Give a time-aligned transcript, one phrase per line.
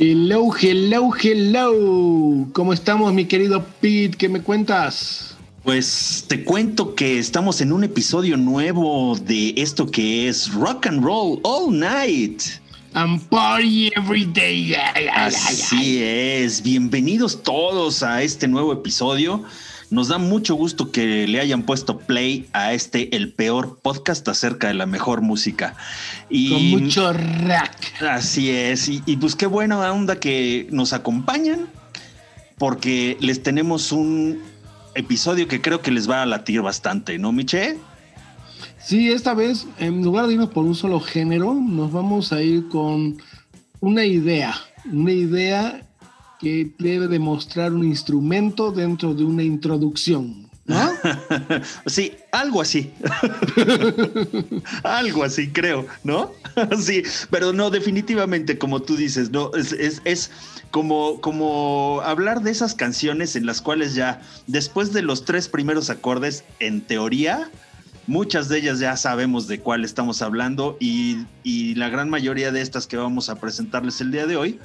[0.00, 2.46] Hello, hello, hello.
[2.52, 4.16] ¿Cómo estamos, mi querido Pete?
[4.16, 5.36] ¿Qué me cuentas?
[5.64, 11.02] Pues te cuento que estamos en un episodio nuevo de esto que es Rock and
[11.02, 12.42] Roll All Night.
[12.94, 14.72] And party every day.
[15.12, 16.62] Así es.
[16.62, 19.42] Bienvenidos todos a este nuevo episodio.
[19.90, 24.68] Nos da mucho gusto que le hayan puesto play a este, el peor podcast acerca
[24.68, 25.76] de la mejor música.
[26.28, 28.02] Y, Con mucho rack.
[28.02, 28.88] Así es.
[28.88, 31.68] Y, pues qué buena onda que nos acompañan,
[32.58, 34.42] porque les tenemos un
[34.94, 37.78] episodio que creo que les va a latir bastante, ¿no, Miche?
[38.78, 42.68] Sí, esta vez, en lugar de irnos por un solo género, nos vamos a ir
[42.68, 43.16] con
[43.80, 44.54] una idea.
[44.92, 45.87] Una idea
[46.38, 50.48] que debe demostrar un instrumento dentro de una introducción.
[50.68, 50.92] ¿no?
[51.86, 52.92] sí, algo así.
[54.84, 56.30] algo así, creo, ¿no?
[56.78, 60.30] sí, pero no, definitivamente, como tú dices, no, es, es,
[60.70, 65.88] como, como hablar de esas canciones en las cuales ya, después de los tres primeros
[65.88, 67.50] acordes, en teoría,
[68.06, 72.60] muchas de ellas ya sabemos de cuál estamos hablando y, y la gran mayoría de
[72.60, 74.60] estas que vamos a presentarles el día de hoy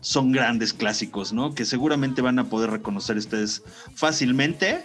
[0.00, 1.54] son grandes clásicos, ¿no?
[1.54, 3.62] Que seguramente van a poder reconocer ustedes
[3.94, 4.84] fácilmente.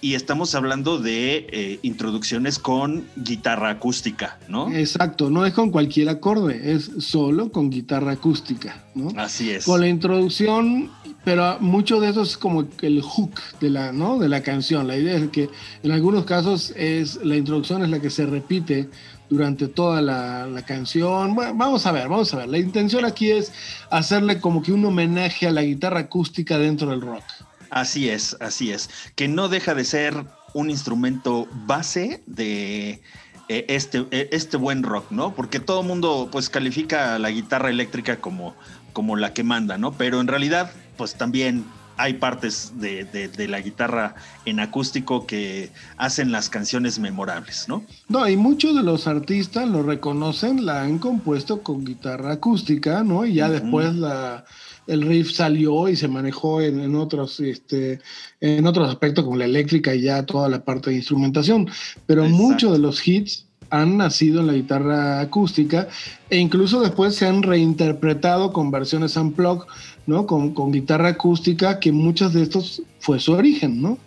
[0.00, 4.72] Y estamos hablando de eh, introducciones con guitarra acústica, ¿no?
[4.72, 9.12] Exacto, no es con cualquier acorde, es solo con guitarra acústica, ¿no?
[9.16, 9.64] Así es.
[9.64, 10.90] Con la introducción,
[11.24, 14.18] pero mucho de eso es como el hook de la, ¿no?
[14.18, 14.88] de la canción.
[14.88, 15.48] La idea es que
[15.84, 18.88] en algunos casos es la introducción es la que se repite
[19.32, 21.34] durante toda la, canción.
[21.34, 22.48] Bueno, vamos a ver, vamos a ver.
[22.48, 23.52] La intención aquí es
[23.90, 27.24] hacerle como que un homenaje a la guitarra acústica dentro del rock.
[27.70, 28.90] Así es, así es.
[29.16, 33.00] Que no deja de ser un instrumento base de
[33.48, 35.34] eh, este, eh, este buen rock, ¿no?
[35.34, 38.54] Porque todo mundo pues califica la guitarra eléctrica como,
[38.92, 39.92] como la que manda, ¿no?
[39.92, 41.64] Pero en realidad pues también
[41.96, 44.14] hay partes de, la guitarra
[44.44, 47.84] en acústico que hacen las canciones memorables, ¿no?
[48.08, 53.24] No, y muchos de los artistas lo reconocen, la han compuesto con guitarra acústica, ¿no?
[53.24, 54.44] Y ya después la,
[54.86, 58.00] el riff salió y se manejó en, otros, este,
[58.40, 61.68] en otros aspectos como la eléctrica y ya toda la parte de instrumentación.
[62.06, 65.88] Pero muchos de los hits han nacido en la guitarra acústica
[66.28, 69.66] e incluso después se han reinterpretado con versiones unplugged
[70.06, 70.26] ¿no?
[70.26, 73.98] Con, guitarra acústica, que muchos de estos fue su origen, ¿no?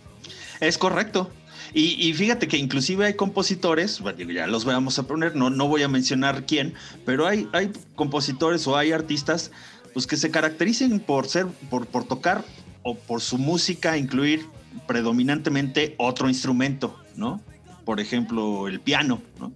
[0.60, 1.30] Es correcto.
[1.74, 4.02] Y, fíjate que inclusive hay compositores,
[4.34, 6.74] ya los vamos a poner, no, no voy a mencionar quién,
[7.06, 9.52] pero hay, hay compositores o hay artistas
[9.94, 12.46] pues, que se caractericen por ser, por, por tocar
[12.84, 14.46] o por su música incluir
[14.88, 17.42] predominantemente otro instrumento, ¿no?
[17.84, 19.52] Por ejemplo, el piano, ¿no?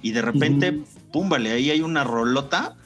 [0.00, 0.80] Y de repente,
[1.12, 2.76] pum, vale, ahí hay una rolota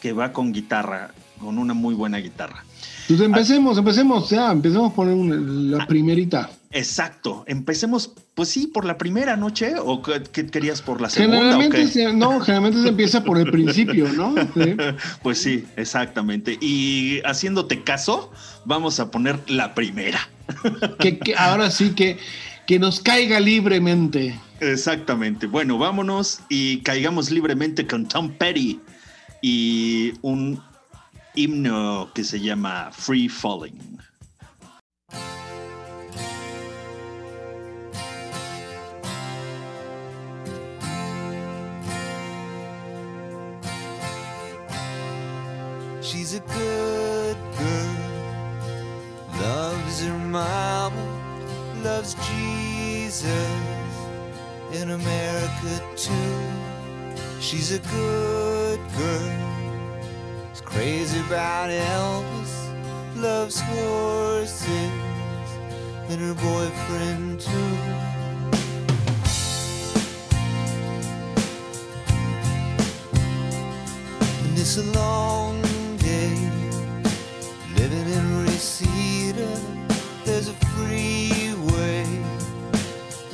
[0.00, 2.64] que va con guitarra con una muy buena guitarra.
[3.08, 6.50] Pues empecemos, empecemos, ya, empecemos por la ah, primerita.
[6.72, 11.38] Exacto, empecemos, pues sí, por la primera noche, o qué, querías por la segunda.
[11.38, 14.34] Generalmente, no, generalmente se empieza por el principio, ¿no?
[15.22, 16.58] Pues sí, exactamente.
[16.60, 18.32] Y haciéndote caso,
[18.64, 20.18] vamos a poner la primera.
[20.98, 22.18] que, ahora sí que,
[22.66, 24.38] que nos caiga libremente.
[24.60, 25.46] Exactamente.
[25.46, 28.80] Bueno, vámonos y caigamos libremente con Tom Petty
[29.40, 30.60] y un
[31.36, 33.78] himno que se llama Free Falling.
[46.00, 47.96] She's a good girl,
[49.40, 50.96] loves her mama,
[51.84, 53.30] loves Jesus
[54.72, 57.40] in America too.
[57.40, 59.65] She's a good girl
[60.66, 62.52] Crazy about Elvis,
[63.16, 64.90] loves horses,
[66.10, 67.76] and her boyfriend too.
[74.44, 75.62] And it's a long
[75.98, 76.36] day
[77.76, 79.48] living in Reseda.
[80.24, 82.04] There's a freeway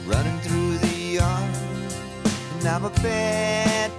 [0.07, 1.55] running through the yard,
[2.59, 3.91] and I'm a bad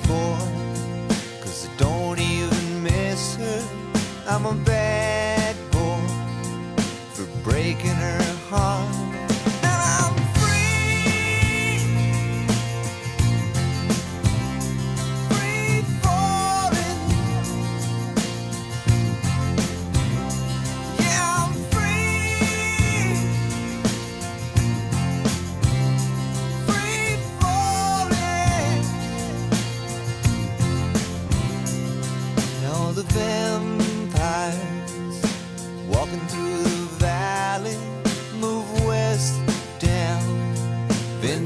[4.25, 5.99] I'm a bad boy
[7.13, 8.82] for breaking her heart.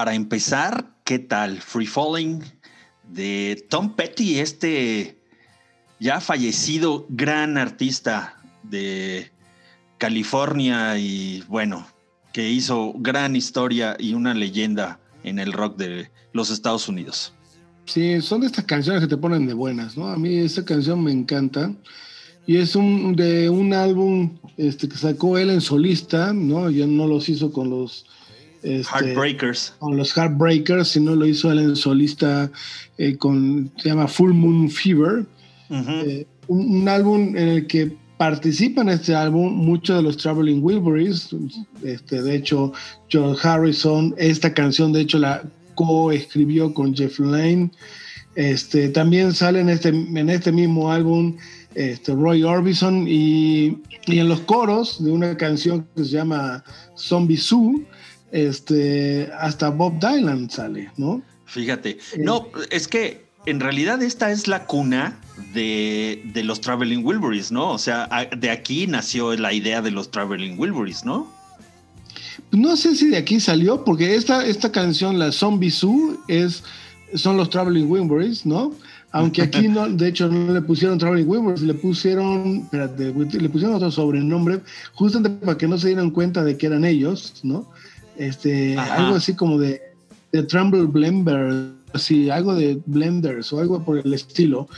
[0.00, 1.60] Para empezar, ¿qué tal?
[1.60, 2.42] Free Falling
[3.12, 5.18] de Tom Petty, este
[5.98, 9.30] ya fallecido gran artista de
[9.98, 11.86] California y bueno,
[12.32, 17.34] que hizo gran historia y una leyenda en el rock de los Estados Unidos.
[17.84, 20.08] Sí, son de estas canciones que te ponen de buenas, ¿no?
[20.08, 21.74] A mí esta canción me encanta
[22.46, 26.70] y es un, de un álbum este, que sacó él en solista, ¿no?
[26.70, 28.06] Ya no los hizo con los
[28.62, 29.74] este, Heartbreakers.
[29.78, 32.50] Con los Heartbreakers, si no lo hizo él en solista
[32.98, 35.24] eh, con, se llama Full Moon Fever.
[35.70, 41.30] Eh, un, álbum en el que participan en este álbum muchos de los Traveling Wilburys.
[41.82, 42.72] Este, de hecho,
[43.10, 45.42] John Harrison, esta canción de hecho la
[45.74, 47.70] co-escribió con Jeff Lane.
[48.34, 51.36] Este, también sale en este, en este mismo álbum
[51.74, 56.64] este, Roy Orbison y, y, en los coros de una canción que se llama
[56.96, 57.80] Zombie Zoo
[58.32, 61.22] este, hasta Bob Dylan sale, ¿no?
[61.46, 65.18] Fíjate, no, es que en realidad esta es la cuna
[65.54, 67.70] de, los Traveling Wilburys, ¿no?
[67.72, 71.28] O sea, de aquí nació la idea de los Traveling Wilburys, ¿no?
[72.52, 76.62] No sé si de aquí salió, porque esta, esta canción, la Zombie Zoo, es,
[77.14, 78.72] son los Traveling Wilburys, ¿no?
[79.12, 83.74] Aunque aquí no, de hecho no le pusieron Traveling Wilburys, le pusieron, espérate, le pusieron
[83.74, 84.60] otro sobrenombre,
[84.94, 87.66] justamente para que no se dieran cuenta de que eran ellos, ¿no?
[88.20, 89.80] Este, algo así como de,
[90.32, 94.68] de Trumble Blender, así, algo de Blenders o algo por el estilo,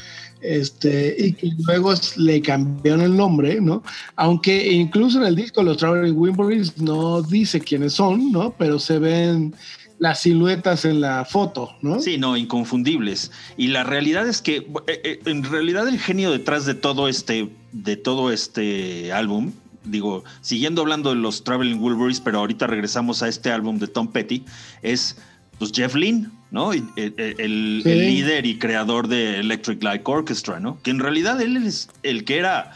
[0.40, 3.82] este, y que luego le cambiaron el nombre, ¿no?
[4.16, 8.54] Aunque incluso en el disco los Traveling Wilburys no dice quiénes son, ¿no?
[8.56, 9.54] Pero se ven
[9.98, 12.00] las siluetas en la foto, ¿no?
[12.00, 13.32] Sí, no, inconfundibles.
[13.56, 17.50] Y la realidad es que, eh, eh, en realidad el genio detrás de todo este,
[17.72, 19.52] de todo este álbum
[19.84, 24.08] digo, siguiendo hablando de los Traveling Wilburys, pero ahorita regresamos a este álbum de Tom
[24.08, 24.44] Petty,
[24.82, 25.16] es
[25.58, 26.72] pues Jeff Lynne, ¿no?
[26.72, 30.80] El, el, líder y creador de Electric Light Orchestra, ¿no?
[30.82, 32.72] Que en realidad él es el que era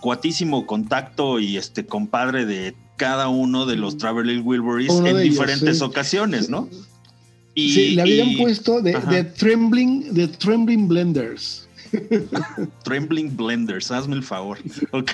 [0.00, 6.50] cuatísimo contacto y este compadre de cada uno de los Traveling Wilburys en diferentes ocasiones,
[6.50, 6.68] ¿no?
[7.54, 11.68] Y, sí, le habían puesto de, de, Trembling, de Trembling Blenders.
[12.84, 14.58] Trembling Blenders, hazme el favor.
[14.92, 15.12] Ok.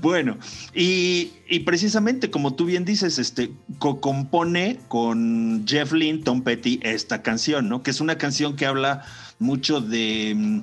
[0.00, 0.38] bueno,
[0.74, 1.30] y,
[1.64, 7.82] precisamente como tú bien dices, este co-compone con Jeff Lynne, Tom Petty, esta canción, ¿no?
[7.82, 9.04] Que es una canción que habla
[9.38, 10.60] mucho de mm,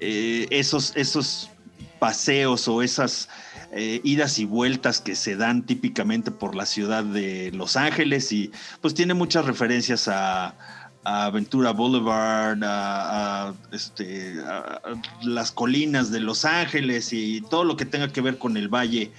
[0.00, 1.50] eh, esos, esos
[1.98, 3.28] paseos o esas
[3.74, 8.52] eh, idas y vueltas que se dan típicamente por la ciudad de Los Ángeles y
[8.82, 10.54] pues tiene muchas referencias a,
[11.04, 14.36] Aventura Boulevard, a, este,
[15.22, 19.10] las colinas de Los Ángeles y todo lo que tenga que ver con el valle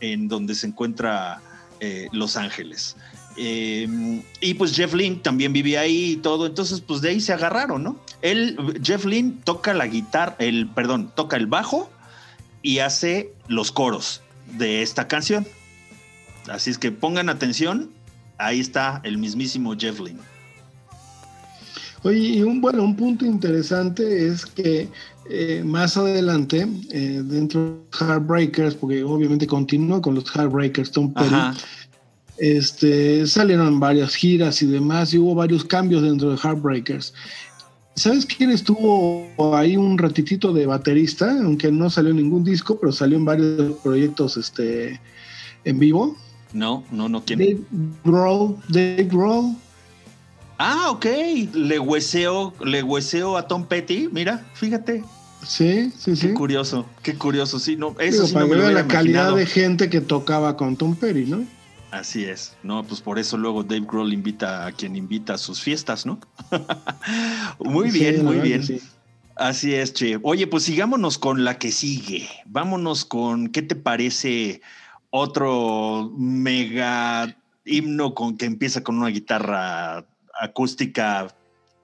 [0.00, 1.40] en donde se encuentra
[1.80, 2.96] eh, Los Ángeles.
[3.36, 7.32] Em, y pues Jeff Lynn también vivía ahí y todo, entonces pues de ahí se
[7.32, 7.98] agarraron, ¿no?
[8.20, 11.90] Él, Jeff Lynn toca la guitarra, el, perdón, toca el bajo
[12.60, 14.20] y hace los coros
[14.58, 15.46] de esta canción.
[16.50, 17.90] Así es que pongan atención,
[18.36, 20.18] ahí está el mismísimo Jeff Lynn.
[22.02, 24.88] Oye, y un, bueno, un punto interesante es que
[25.28, 31.12] eh, más adelante, eh, dentro de los Heartbreakers, porque obviamente continúa con los Heartbreakers, Tom
[31.12, 31.58] Petty,
[32.38, 37.12] este, salieron varias giras y demás, y hubo varios cambios dentro de Heartbreakers.
[37.96, 41.30] ¿Sabes quién estuvo ahí un ratitito de baterista?
[41.42, 44.98] Aunque no salió en ningún disco, pero salió en varios proyectos este,
[45.64, 46.16] en vivo.
[46.54, 47.38] No, no, no, ¿quién?
[47.40, 47.60] Dave
[48.04, 49.54] Grohl, Dave Grohl.
[50.62, 51.06] Ah, ok.
[51.54, 55.02] Le hueseo, le hueseo a Tom Petty, mira, fíjate.
[55.42, 56.28] Sí, sí, sí.
[56.28, 60.02] Qué curioso, qué curioso, sí, no, eso sí para no la calidad de gente que
[60.02, 61.44] tocaba con Tom Petty, ¿no?
[61.90, 65.62] Así es, no, pues por eso luego Dave Grohl invita a quien invita a sus
[65.62, 66.20] fiestas, ¿no?
[67.58, 68.62] muy bien, muy bien.
[69.36, 70.18] Así es, Che.
[70.22, 72.28] Oye, pues sigámonos con la que sigue.
[72.44, 74.60] Vámonos con, ¿qué te parece
[75.08, 80.04] otro mega himno con que empieza con una guitarra
[80.40, 81.28] acústica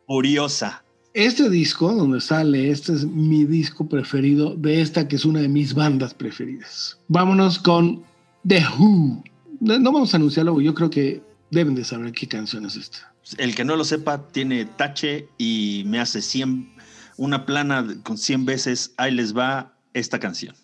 [0.07, 0.83] furiosa?
[1.15, 5.49] Este disco donde sale, este es mi disco preferido de esta que es una de
[5.49, 6.99] mis bandas preferidas.
[7.09, 8.03] Vámonos con
[8.47, 9.25] The Who.
[9.61, 13.15] No, vamos a anunciarlo, yo creo que deben de saber qué canción es esta.
[13.39, 16.75] El que no lo sepa tiene tache y me hace 100,
[17.17, 20.55] una plana con 100 veces, ahí les va esta canción.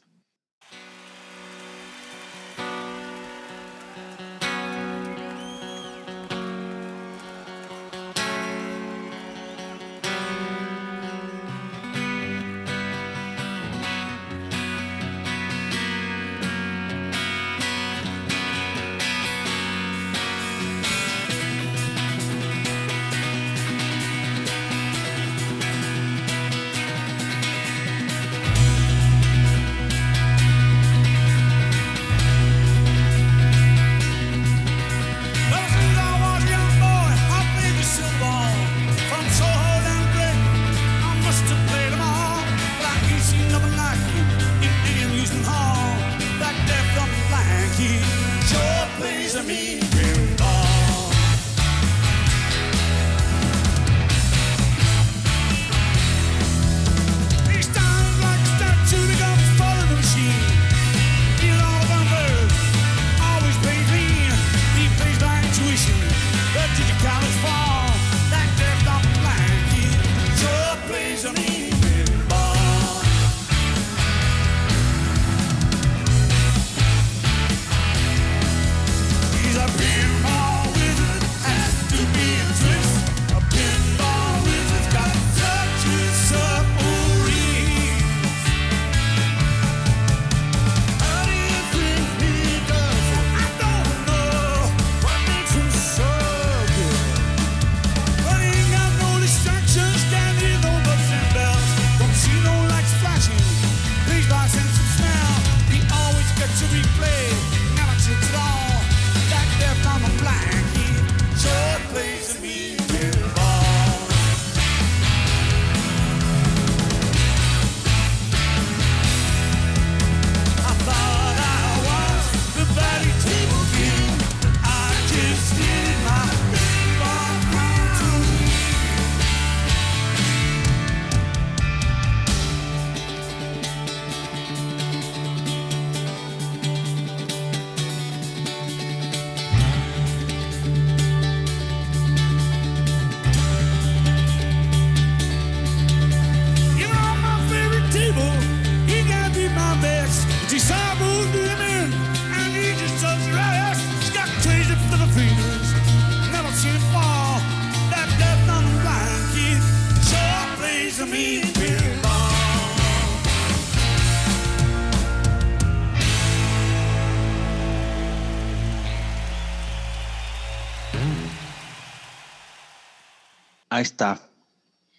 [173.83, 174.21] Está.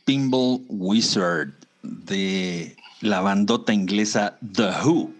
[0.06, 5.12] Pinball Wizard de la bandota inglesa The Who.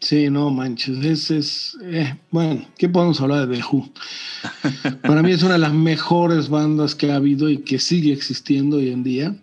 [0.00, 3.90] Sí, no manches, ese es, eh, bueno, ¿qué podemos hablar de The Who?
[5.02, 8.76] Para mí es una de las mejores bandas que ha habido y que sigue existiendo
[8.76, 9.34] hoy en día.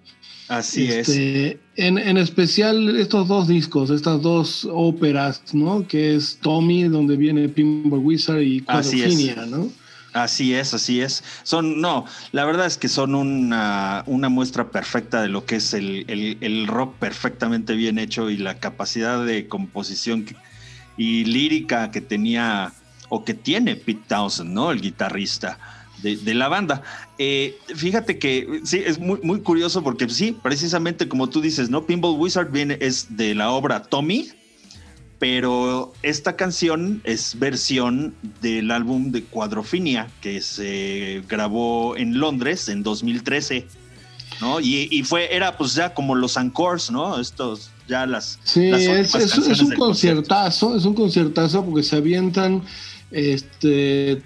[0.47, 1.09] Así es.
[1.09, 5.87] Este, en, en, especial estos dos discos, estas dos óperas, ¿no?
[5.87, 9.69] Que es Tommy, donde viene Pinball Wizard y Quadrophenia, ¿no?
[10.13, 11.23] Así es, así es.
[11.41, 16.05] Son, no, la verdad es que son una, muestra perfecta de lo que es el,
[16.07, 20.25] el, rock perfectamente bien hecho y la capacidad de composición
[20.97, 22.73] y lírica que tenía
[23.09, 24.71] o que tiene Pete Townsend, ¿no?
[24.71, 25.57] El guitarrista
[26.03, 26.83] de, de la banda.
[27.17, 31.85] Eh, fíjate que sí, es muy, muy curioso porque sí, precisamente como tú dices, ¿no?
[31.87, 34.31] Pinball Wizard viene, es de la obra Tommy,
[35.23, 42.83] pero esta canción es versión del álbum de Cuadrofinia que se grabó en Londres en
[42.83, 43.65] 2013,
[44.41, 44.59] ¿no?
[44.59, 47.21] Y, fue, era pues ya como los encores, ¿no?
[47.21, 48.37] Estos, ya las...
[48.43, 52.61] Sí, es, un conciertazo, es un conciertazo porque se avientan
[53.09, 54.21] este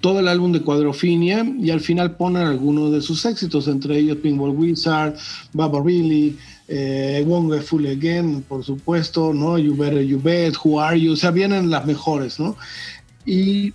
[0.00, 4.16] todo el álbum de Cuadrofinia y al final ponen algunos de sus éxitos, entre ellos
[4.16, 5.14] Pinball Wizard,
[5.52, 6.38] Baba Really,
[6.74, 9.58] eh, Wonderful Again, por supuesto, ¿no?
[9.58, 12.56] You Better You Bet, Who Are You, o sea, vienen las mejores, ¿no?
[13.26, 13.74] Y,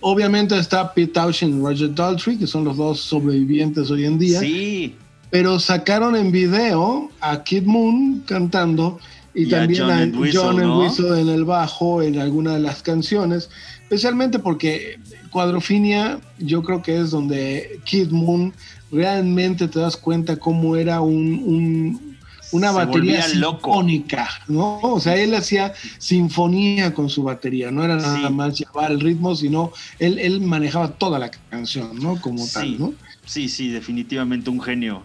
[0.00, 4.40] obviamente está Pete Townshend y Roger Daltrey, que son los dos sobrevivientes hoy en día.
[4.40, 4.96] Sí.
[5.30, 8.98] Pero sacaron en video a Kid Moon cantando
[9.32, 13.48] y, también a John, a en el bajo en alguna de las canciones,
[13.82, 14.98] especialmente porque
[15.30, 18.52] Cuadrofinia yo creo que es donde Kid Moon
[18.90, 22.07] realmente te das cuenta cómo era un,
[22.52, 24.80] una batería sinfónica, ¿no?
[24.80, 29.34] O sea, él hacía sinfonía con su batería, no era nada más llevar el ritmo,
[29.34, 32.20] sino él, él manejaba toda la canción, ¿no?
[32.20, 32.94] Como tal, ¿no?
[33.24, 35.02] Sí, sí, definitivamente un genio.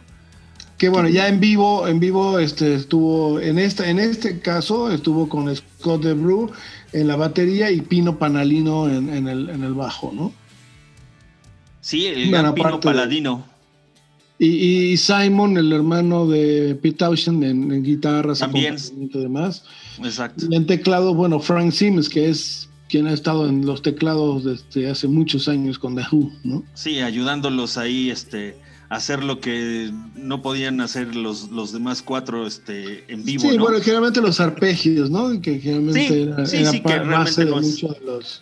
[0.77, 5.29] Que bueno, ya en vivo, en vivo este, estuvo, en, esta, en este caso estuvo
[5.29, 6.51] con Scott DeBrew
[6.93, 10.33] en la batería y Pino Panalino en, el, en el bajo, ¿no?
[11.81, 13.52] Sí, el Pino Paladino.
[14.45, 18.75] Y, Simon, el hermano de Pete Townshend en, guitarras También.
[18.97, 19.63] y demás.
[20.03, 20.45] Exacto.
[20.49, 24.89] Y en teclado, bueno, Frank Sims, que es quien ha estado en los teclados desde
[24.89, 26.63] hace muchos años con The Who, ¿no?
[26.73, 28.57] Sí, ayudándolos ahí este,
[28.89, 33.49] a hacer lo que no podían hacer los, los demás cuatro este, en vivo.
[33.49, 35.39] Sí, bueno, generalmente los arpegios, ¿no?
[35.41, 38.41] Que generalmente era, sí, sí, que base de muchos de los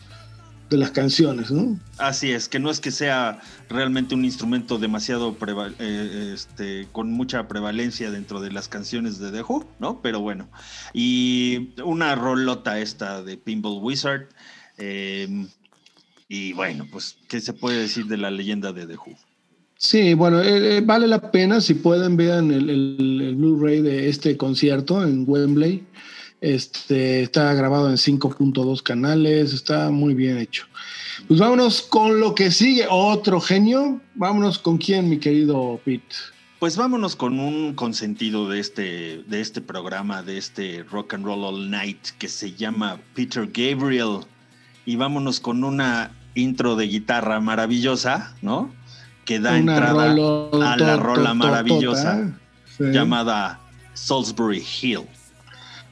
[0.71, 1.77] de las canciones, ¿no?
[1.97, 5.35] Así es, que no es que sea realmente un instrumento demasiado
[5.79, 10.01] eh, este, con mucha prevalencia dentro de las canciones de The Who, ¿no?
[10.01, 10.49] Pero bueno,
[10.93, 14.29] y una rolota esta de Pinball Wizard.
[14.77, 15.49] Em,
[16.29, 19.17] y bueno, pues, ¿qué se puede decir de la leyenda de The Who?
[19.75, 24.37] Sí, bueno, eh, eh, vale la pena si pueden vean el, el Blu-ray de este
[24.37, 25.83] concierto en Wembley.
[26.41, 30.65] Este, está grabado en 5.2 canales, está muy bien hecho.
[31.27, 34.01] Pues vámonos con lo que sigue, otro genio.
[34.15, 36.15] Vámonos con quién, mi querido Pete.
[36.59, 41.43] Pues vámonos con un consentido de este, de este programa, de este Rock and Roll
[41.43, 44.21] All Night que se llama Peter Gabriel.
[44.85, 48.73] Y vámonos con una intro de guitarra maravillosa, ¿no?
[49.25, 52.31] Que da entrada a la rola maravillosa
[52.79, 53.59] llamada
[53.93, 55.05] Salisbury Hill.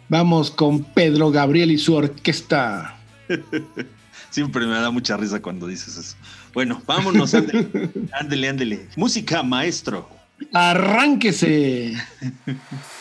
[0.10, 2.98] Vamos con Pedro Gabriel y su orquesta.
[4.32, 6.16] Siempre me da mucha risa cuando dices eso.
[6.54, 7.68] Bueno, vámonos, ándele,
[8.20, 8.90] ándele, ándele.
[8.96, 10.10] Música, maestro.
[10.52, 11.94] Arránquese.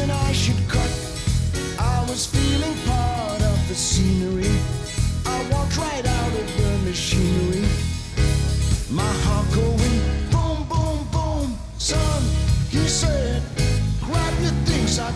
[0.00, 0.90] connection I should cut.
[1.78, 4.50] I was feeling part of the scenery.
[5.26, 7.66] I walked right out of the machinery.
[8.90, 11.58] My heart going boom, boom, boom.
[11.78, 12.22] Son,
[12.70, 13.42] he said,
[14.00, 15.12] grab your things, I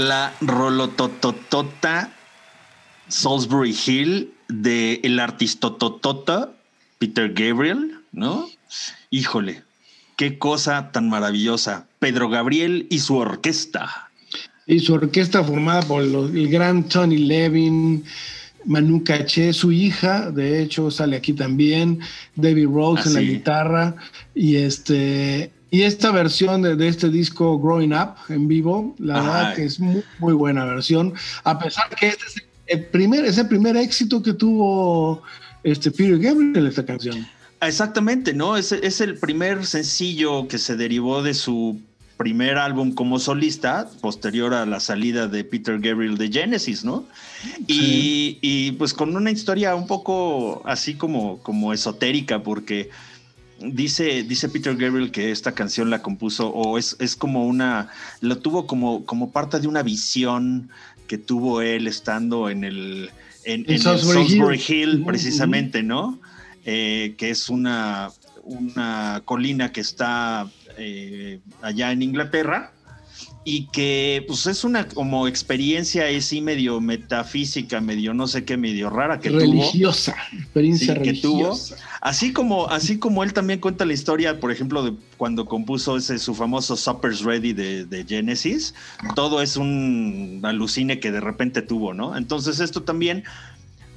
[0.00, 2.10] La rolotototota
[3.08, 6.52] Salisbury Hill de el artistototota
[6.98, 8.48] Peter Gabriel, ¿no?
[9.10, 9.62] Híjole,
[10.16, 11.86] qué cosa tan maravillosa.
[11.98, 14.08] Pedro Gabriel y su orquesta.
[14.66, 18.02] Y su orquesta formada por los- el gran Tony Levin,
[18.64, 21.98] Manu Caché, su hija, de hecho, sale aquí también,
[22.36, 23.96] Debbie Rose en la guitarra,
[24.34, 29.32] y este y esta versión de, de este disco Growing Up en vivo, la Ajá.
[29.32, 32.34] verdad que es muy, muy buena versión, a pesar que este es
[32.66, 35.22] el primer, es el primer éxito que tuvo
[35.62, 37.26] este Peter Gabriel en esta canción.
[37.60, 38.56] Exactamente, ¿no?
[38.56, 41.78] Es, es el primer sencillo que se derivó de su
[42.16, 47.06] primer álbum como solista, posterior a la salida de Peter Gabriel de Genesis, ¿no?
[47.66, 52.90] Y, y, pues con una historia un poco así como, como esotérica, porque
[53.60, 58.38] dice, dice Peter Gabriel que esta canción la compuso, o es, es como una, lo
[58.38, 60.70] tuvo como, como parte de una visión
[61.06, 63.10] que tuvo él estando en el,
[63.44, 64.90] en, En Salisbury Salisbury Hill.
[64.90, 66.18] Hill, precisamente, ¿no?
[66.64, 68.10] Eh, que es una,
[68.42, 72.72] una colina que está eh, allá en Inglaterra
[73.42, 78.90] y que pues es una como experiencia así medio metafísica, medio no sé qué, medio
[78.90, 79.40] rara que tuvo.
[79.40, 81.38] religiosa, experiencia Sí, que tuvo.
[81.38, 81.76] religiosa.
[82.02, 86.18] Así como, así como él también cuenta la historia, por ejemplo, de cuando compuso ese
[86.18, 88.74] su famoso Supper's Ready de, de Genesis,
[89.14, 92.16] todo es un alucine que de repente tuvo, ¿no?
[92.16, 93.24] Entonces esto también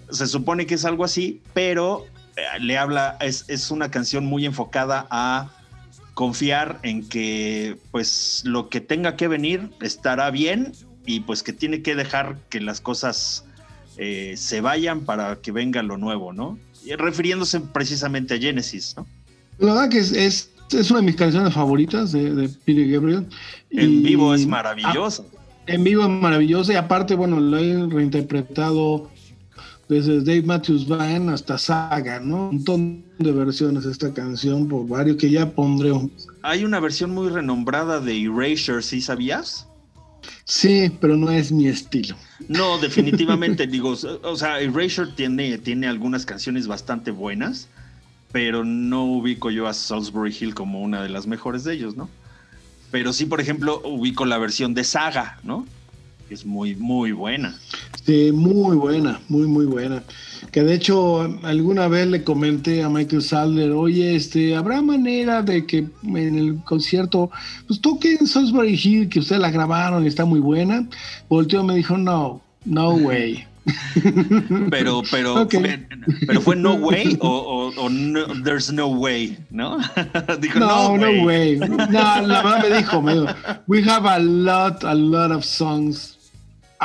[0.10, 2.06] se supone que es algo así, pero
[2.38, 5.50] eh, le habla, es, es una canción muy enfocada a
[6.14, 10.74] confiar en que pues lo que tenga que venir estará bien
[11.06, 13.46] y pues que tiene que dejar que las cosas
[13.98, 16.58] eh, se vayan para que venga lo nuevo, ¿no?
[16.86, 19.08] Y refiriéndose precisamente a Genesis, ¿no?
[19.60, 23.28] La verdad que es, es, es una de mis canciones favoritas de, de Peter Gabriel.
[23.70, 25.28] En Y- vivo es maravilloso.
[25.34, 29.10] Ah, en vivo es maravillosa y aparte, bueno, lo he reinterpretado
[29.94, 32.50] desde Dave Matthews Band hasta Saga, ¿no?
[32.50, 35.92] Un montón de versiones de esta canción por varios que ya pondré.
[36.42, 39.68] Hay una versión muy renombrada de Erasure, ¿sí sabías?
[40.46, 42.16] Sí, pero no es mi estilo.
[42.48, 47.68] No, definitivamente, digo, o sea, Erasure tiene, tiene algunas canciones bastante buenas,
[48.32, 52.10] pero no ubico yo a Salisbury Hill como una de las mejores de ellos, ¿no?
[52.92, 55.66] Pero sí, por ejemplo, ubico la versión de Saga, ¿no?
[56.34, 57.56] Que es muy, muy buena.
[58.08, 60.02] Sí, muy buena, muy, muy buena.
[60.52, 65.68] Que de hecho, alguna vez le comenté a Michael Sadler, oye, este, ¿habrá manera de
[65.68, 67.30] que en el concierto,
[67.68, 70.88] pues toquen Salisbury Hill, que ustedes la grabaron y está muy buena?
[71.30, 73.46] Volteó y me dijo, no, no way.
[74.72, 75.88] Pero, pero, fue,
[76.28, 79.78] pero fue no way o, o- o no- there's no way, ¿no?
[80.42, 81.58] Dijo No, no way.
[81.58, 81.60] way.
[81.60, 83.28] No, la verdad me dijo, me dijo,
[83.68, 86.13] we have a lot, a lot of songs.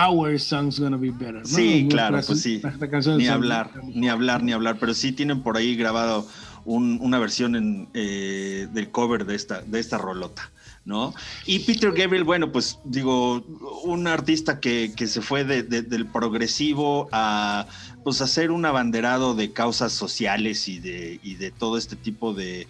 [0.06, 1.34] Our songs gonna be better.
[1.42, 1.44] ¿no?
[1.44, 2.60] Sí, claro, pues sí.
[3.16, 4.78] Ni hablar, ni hablar, ni hablar.
[4.78, 6.26] Pero sí tienen por ahí grabado
[6.64, 10.50] un- una versión en, eh, del cover de esta, de esta rolota,
[10.84, 11.14] ¿no?
[11.46, 13.42] Y Peter Gabriel, bueno, pues digo,
[13.84, 17.66] un artista que, que se fue de- de- del progresivo a
[18.04, 22.66] pues hacer un abanderado de causas sociales y de, y de todo este tipo de,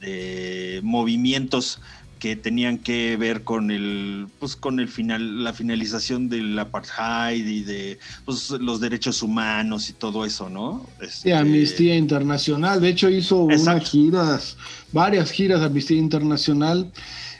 [0.00, 1.80] de movimientos
[2.18, 7.62] que tenían que ver con el pues con el final la finalización del apartheid y
[7.62, 10.68] de pues, los derechos humanos y todo eso no
[11.00, 12.80] Sí, Este, Amnistía Internacional.
[12.80, 14.56] De hecho, hizo unas giras,
[14.92, 16.90] varias giras de Amnistía Internacional.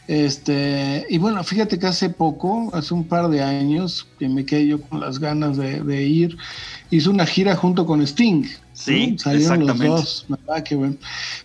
[0.07, 4.69] Este, y bueno, fíjate que hace poco, hace un par de años, que me quedé
[4.69, 6.39] yo con las ganas de, de ir,
[6.91, 8.45] hizo una gira junto con Sting.
[8.73, 9.19] Sí, ¿no?
[9.19, 10.27] Salieron los dos.
[10.29, 10.63] ¿verdad?
[10.63, 10.97] Qué bueno.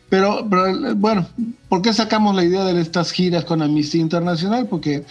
[0.10, 1.28] Pero, pero, bueno,
[1.70, 4.68] ¿por qué sacamos la idea de estas giras con Amnistía Internacional?
[4.68, 5.04] Porque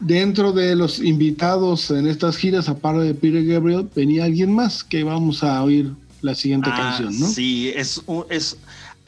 [0.00, 5.04] dentro de los invitados en estas giras, aparte de Peter Gabriel, venía alguien más que
[5.04, 7.26] vamos a oír la siguiente Ah, canción, ¿no?
[7.26, 8.56] Sí, es, es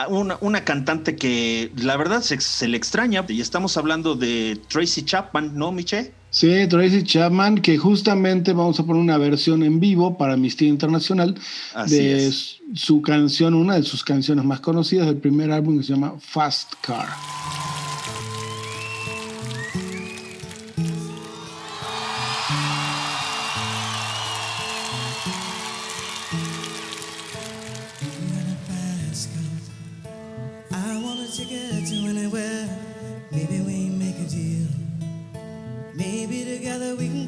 [0.09, 5.03] una, una cantante que la verdad se, se le extraña y estamos hablando de Tracy
[5.03, 6.13] Chapman, ¿no, Miche?
[6.31, 11.35] Sí, Tracy Chapman, que justamente vamos a poner una versión en vivo para Amnistía Internacional
[11.75, 12.57] Así de es.
[12.75, 16.75] su canción, una de sus canciones más conocidas del primer álbum que se llama Fast
[16.83, 17.09] Car.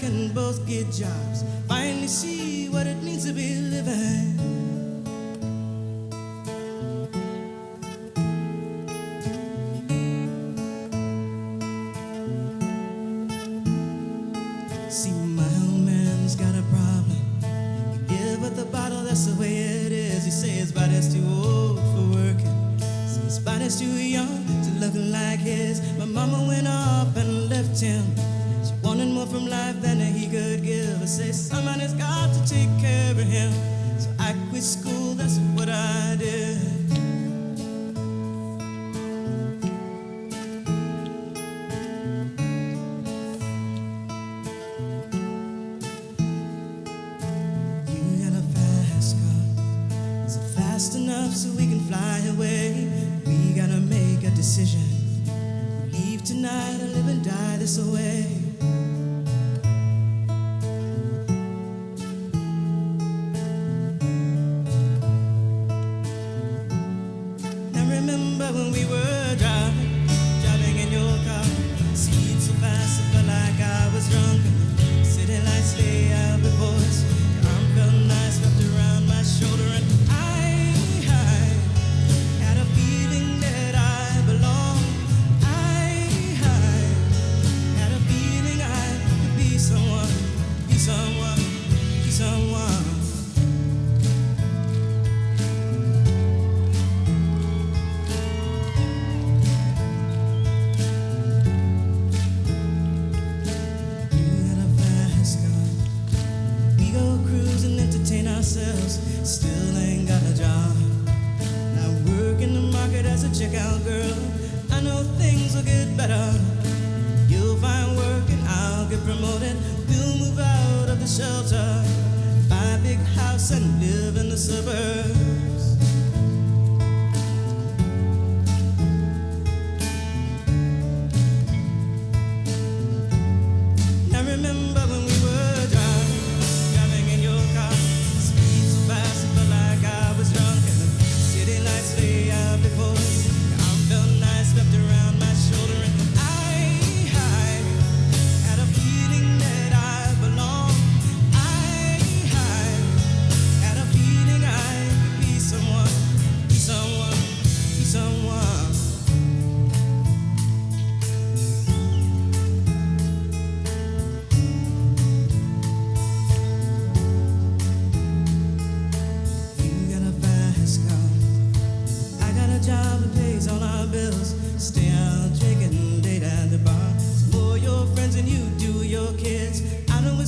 [0.00, 1.44] Can both get jobs.
[1.68, 4.59] Finally see what it means to be living.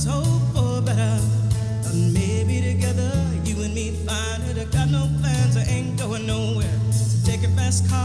[0.05, 1.19] Hope for better.
[1.87, 3.11] And maybe together
[3.45, 4.57] you and me find it.
[4.57, 6.77] I got no plans, I ain't going nowhere.
[6.91, 8.02] So take a fast car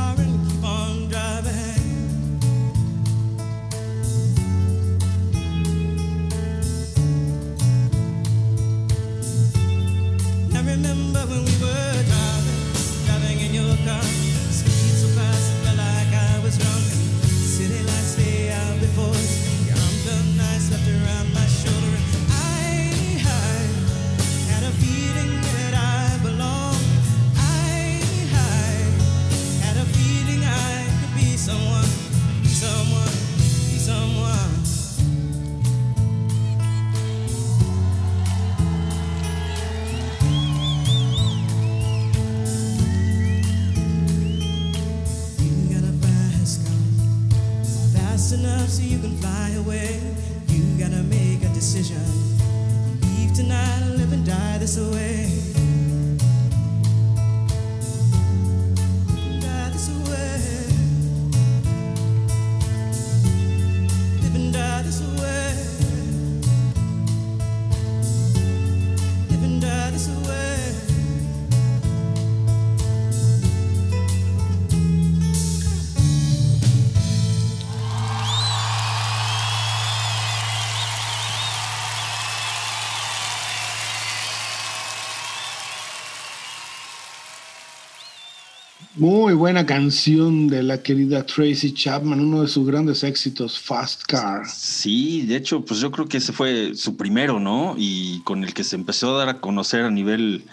[89.38, 94.42] buena canción de la querida Tracy Chapman, uno de sus grandes éxitos, Fast Car.
[94.46, 97.74] Sí, de hecho, pues yo creo que ese fue su primero, ¿no?
[97.79, 100.44] Y con el que se empezó a dar a conocer a nivel,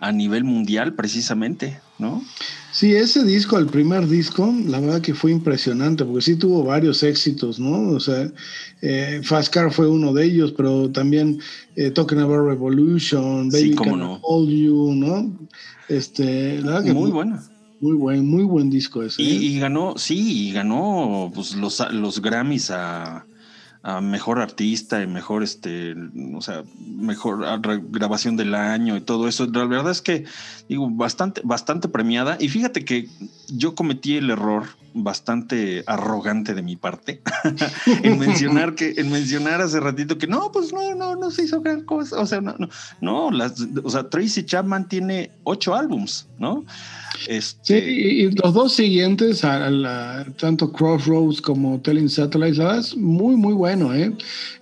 [0.00, 2.24] a nivel mundial, precisamente, ¿no?
[2.72, 7.02] Sí, ese disco, el primer disco, la verdad que fue impresionante, porque sí tuvo varios
[7.02, 7.90] éxitos, ¿no?
[7.90, 8.30] O sea,
[8.80, 11.38] eh, Fast Car fue uno de ellos, pero también
[11.76, 14.20] eh, Talking About Revolution, Sí, Baby cómo Can no.
[14.22, 15.38] Hold You, ¿no?
[15.88, 17.42] Este, la verdad que Muy buena.
[17.80, 19.22] Muy buen, muy buen disco ese.
[19.22, 19.34] Y, ¿eh?
[19.34, 23.24] y ganó, sí, y ganó pues, los, los Grammys a,
[23.82, 25.94] a mejor artista y mejor, este,
[26.34, 27.44] o sea, mejor
[27.90, 29.46] grabación del año y todo eso.
[29.46, 30.24] La verdad es que,
[30.68, 32.36] digo, bastante, bastante premiada.
[32.38, 33.08] Y fíjate que
[33.48, 34.64] yo cometí el error
[34.94, 37.22] bastante arrogante de mi parte
[38.02, 41.60] en mencionar que, en mencionar hace ratito que no, pues no, no, no se hizo
[41.60, 42.20] gran cosa.
[42.20, 42.68] O sea, no, no,
[43.00, 46.64] no, las, o sea, Tracy Chapman tiene ocho álbums, ¿no?
[47.18, 52.64] Sí, Este, y y los dos siguientes, a la- tanto Crossroads como Telling Satellites, la
[52.64, 54.12] verdad es muy, muy bueno, ¿eh?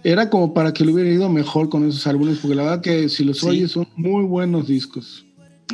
[0.05, 3.09] Era como para que le hubiera ido mejor con esos álbumes, porque la verdad que
[3.09, 3.47] si los Sí.
[3.49, 5.25] oyes son muy buenos discos.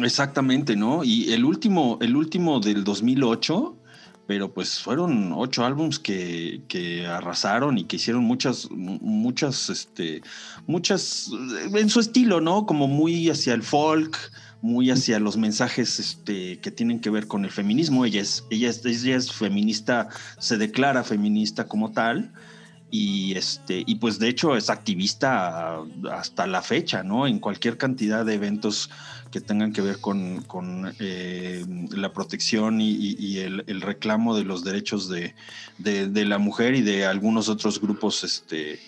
[0.02, 1.04] Exactamente, ¿no?
[1.04, 3.76] Y el último, el último del 2008,
[4.26, 10.22] pero pues fueron ocho álbums que, que arrasaron y que hicieron muchas, muchas, este,
[10.66, 11.30] muchas,
[11.74, 12.66] en su estilo, ¿no?
[12.66, 14.18] Como muy hacia el folk,
[14.62, 18.06] muy hacia los mensajes este, que tienen que ver con el feminismo.
[18.06, 20.08] Ella es, ella es, ella es feminista,
[20.38, 22.32] se declara feminista como tal.
[22.90, 25.80] Y este, y pues de hecho es activista
[26.12, 27.26] hasta la fecha, ¿no?
[27.26, 28.88] En cualquier cantidad de eventos
[29.34, 35.08] que tengan que ver con, con, eh, la protección y, el, reclamo de los derechos
[35.08, 35.34] de,
[35.78, 38.78] de- la mujer y de algunos otros grupos este,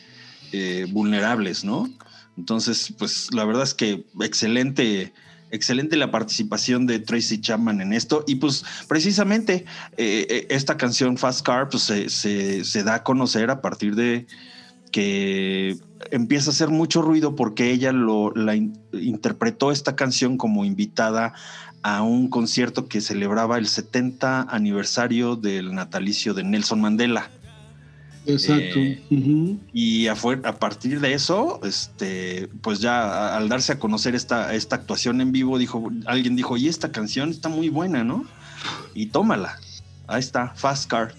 [0.52, 1.90] eh, vulnerables, ¿no?
[2.38, 5.12] Entonces, pues la verdad es que excelente,
[5.50, 8.22] excelente la participación de Tracy Chapman en esto.
[8.28, 9.64] Y pues precisamente
[9.96, 14.28] eh, esta canción Fast Car pues, se, se- se da a conocer a partir de,
[14.90, 15.76] que
[16.10, 21.34] empieza a hacer mucho ruido porque ella lo, la in- interpretó esta canción como invitada
[21.82, 27.30] a un concierto que celebraba el 70 aniversario del natalicio de Nelson Mandela.
[28.26, 28.78] Exacto.
[28.78, 29.56] Eh.
[29.72, 35.20] Y a, partir de eso, este, pues ya al darse a conocer esta, esta actuación
[35.20, 38.26] en vivo, dijo, alguien dijo, y esta canción está muy buena, ¿no?
[38.94, 39.58] Y tómala.
[40.08, 41.14] Ahí está, Fast Car.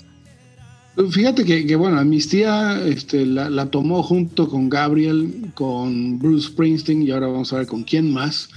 [1.11, 7.03] Fíjate que, que, bueno, Amnistía este, la, la tomó junto con Gabriel, con Bruce Springsteen
[7.03, 8.49] y ahora vamos a ver con quién más,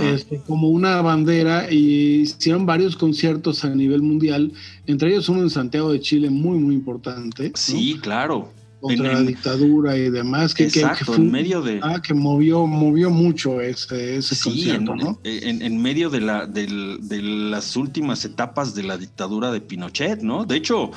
[0.00, 4.52] este, como una bandera y hicieron varios conciertos a nivel mundial,
[4.86, 7.48] entre ellos uno en Santiago de Chile muy, muy importante.
[7.48, 7.56] ¿no?
[7.56, 8.59] sí, claro.
[8.80, 10.54] Contra en- la en- dictadura y demás.
[10.54, 11.80] Que, que- que Exacto, fue en medio de...
[11.82, 15.20] ah, que movió, movió mucho ese, ese Sí, en, concierto, ¿no?
[15.24, 20.22] en- en medio de, la, del- de las últimas etapas de la dictadura de Pinochet,
[20.22, 20.44] ¿no?
[20.46, 20.90] De hecho,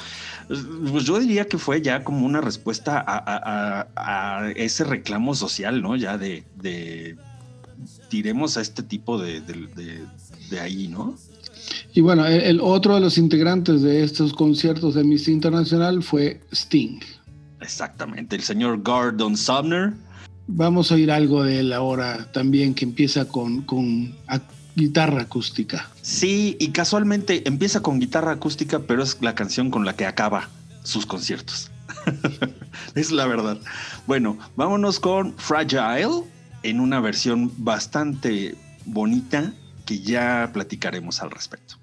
[0.92, 5.96] pues yo diría que fue ya como una respuesta a, a- ese reclamo social, ¿no?
[5.96, 7.18] Ya de, de
[8.10, 10.02] tiremos a este tipo de, de- de-
[10.50, 11.16] de ahí, ¿no?
[11.94, 16.42] Y bueno, el, el otro de los integrantes de estos conciertos de Amnistía Internacional fue
[16.52, 17.00] Sting.
[17.64, 19.94] Exactamente, el señor Gordon Sumner.
[20.48, 24.14] Vamos a oír algo de él ahora también que empieza con, con
[24.76, 25.90] guitarra acústica.
[26.02, 30.50] Sí, y casualmente empieza con guitarra acústica, pero es la canción con la que acaba
[30.84, 31.72] sus conciertos.
[32.96, 33.58] es la verdad.
[34.06, 36.24] Bueno, vámonos con Fragile
[36.64, 38.56] en una versión bastante
[38.86, 39.54] bonita
[39.86, 41.83] que ya platicaremos al respecto.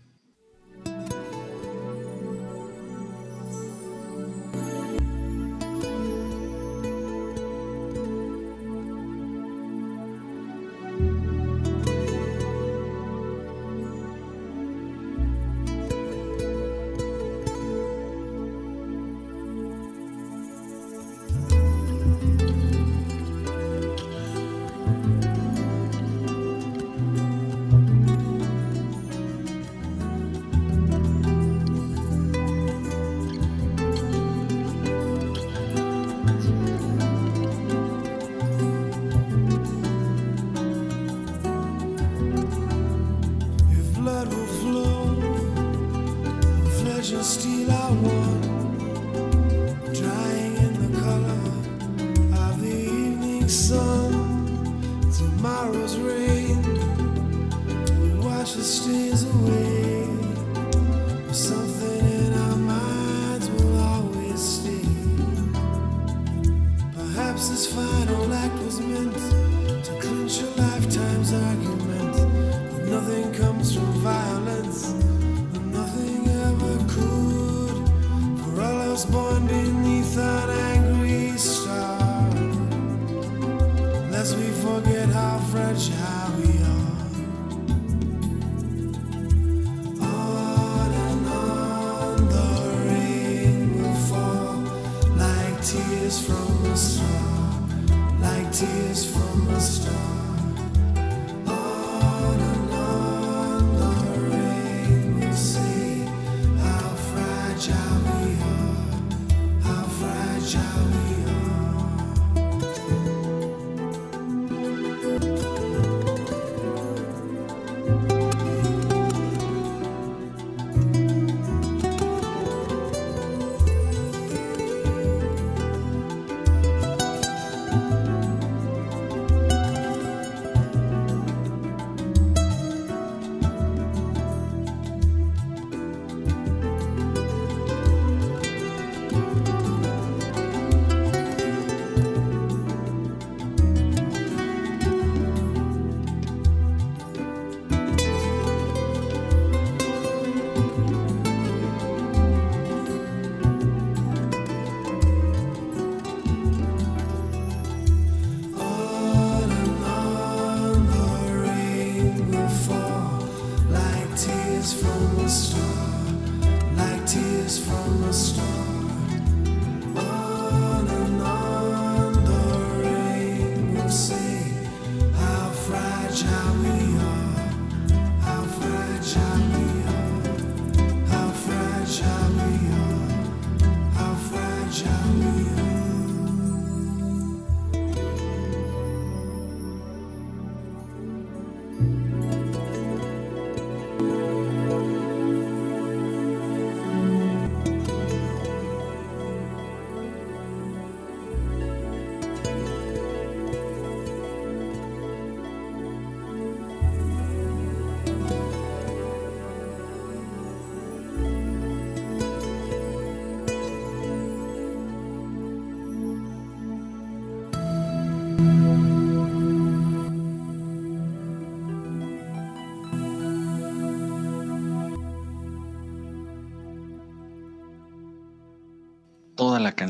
[98.60, 100.29] tears from the stars.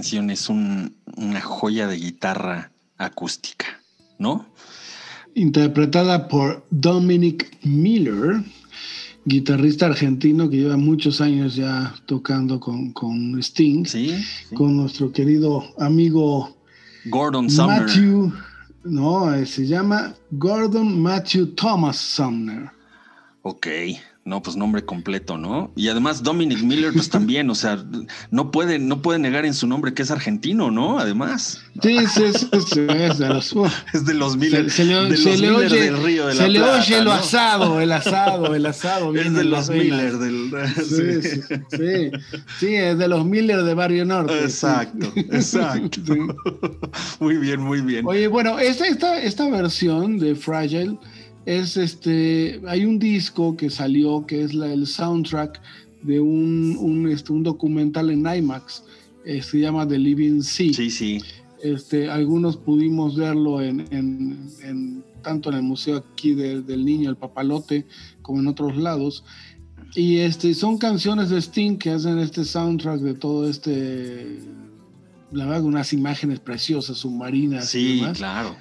[0.00, 3.66] Canción es un- una joya de guitarra acústica,
[4.18, 4.46] ¿no?
[5.34, 8.42] interpretada por Dominic Miller,
[9.26, 14.08] guitarrista argentino que lleva muchos años ya tocando con, con Sting, Sí.
[14.48, 14.54] sí.
[14.56, 16.56] con nuestro querido amigo
[17.04, 17.82] Gordon Sumner.
[17.82, 18.32] Matthew,
[18.84, 22.70] no, eh, se llama Gordon Matthew Thomas Sumner.
[23.42, 23.66] Ok,
[24.24, 25.72] no, pues nombre completo, ¿no?
[25.76, 27.82] Y además Dominic Miller, pues también, o sea,
[28.30, 30.98] no puede, no puede negar en su nombre que es argentino, ¿no?
[30.98, 33.54] Además, Sí, sí, sí, sí, es de los-
[33.94, 36.26] es de los Miller, se, se le, de se los le Miller oye, del Río
[36.26, 37.12] de se la le Plata, oye lo ¿no?
[37.12, 39.14] asado, el asado, el asado.
[39.16, 39.70] Es de los.
[39.70, 40.50] Miller del...
[40.76, 41.40] Sí, sí.
[41.70, 42.10] sí,
[42.58, 44.38] sí, es de los Miller de Barrio Norte.
[44.44, 46.02] Exacto, exacto.
[47.20, 48.06] Muy bien, muy bien.
[48.06, 50.98] Oye, bueno, esta, esta, esta versión de Fragile
[51.46, 52.60] es este.
[52.66, 55.60] Hay un disco que salió que es la, el soundtrack
[56.02, 58.84] de un, un, este, un documental en IMAX.
[59.24, 60.72] eh, se llama The Living Sea.
[60.72, 61.18] Sí, sí.
[61.62, 67.10] Este, algunos pudimos verlo en, en- en- tanto en el museo aquí de- del niño,
[67.10, 67.86] el papalote,
[68.22, 69.22] como en otros lados.
[69.94, 74.38] Y este, son canciones de Sting que hacen este soundtrack de todo este,
[75.32, 77.74] la verdad, unas imágenes preciosas, submarinas.
[77.74, 78.16] y Sí, demás.
[78.16, 78.56] claro.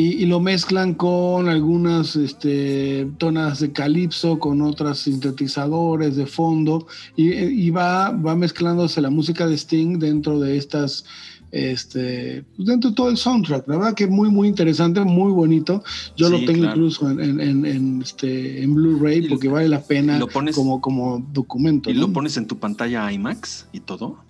[0.00, 6.86] Y, y lo mezclan con algunas este, tonas de calipso, con otros sintetizadores de fondo,
[7.16, 11.04] y, y va, va mezclándose la música de Sting dentro de estas,
[11.50, 13.66] este, pues dentro de todo el soundtrack.
[13.66, 15.82] La verdad que muy, muy interesante, muy bonito.
[16.16, 16.76] Yo Sí, lo tengo claro.
[16.76, 20.54] incluso en, en, en- en, este, en Blu-ray porque vale la pena y lo pones-
[20.54, 21.90] como, como documento.
[21.90, 22.02] ¿Y ¿no?
[22.02, 24.27] lo pones en tu pantalla IMAX y todo?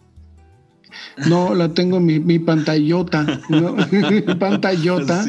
[1.26, 3.40] No, la tengo en mi, mi pantallota.
[3.48, 5.24] Mi pantallota.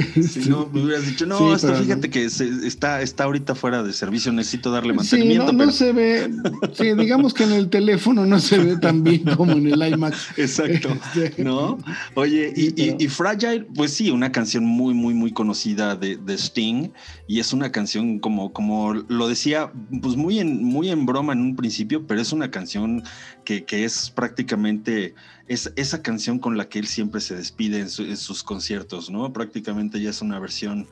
[0.28, 2.12] Si no, me hubieras dicho, no, Sí, esto fíjate no.
[2.12, 5.72] que se- está, está ahorita fuera de servicio, necesito darle Sí, mantenimiento, no, pero no
[5.72, 6.30] se ve,
[6.72, 10.14] sí, digamos que en el teléfono no se ve tan bien como en el iMac.
[10.36, 11.78] Exacto, Este, ¿no?
[12.14, 15.96] Oye, y, Sí, pero- y- y Fragile, pues sí, una canción muy, muy, muy conocida
[15.96, 16.90] de, de Sting,
[17.26, 19.70] y es una canción como, como lo decía,
[20.02, 23.02] pues muy en, muy en broma en un principio, pero es una canción
[23.44, 25.14] que, que es prácticamente
[25.48, 29.10] es esa canción con la que él siempre se despide en, su- en sus conciertos,
[29.10, 29.32] ¿no?
[29.32, 30.86] Prácticamente ya es una versión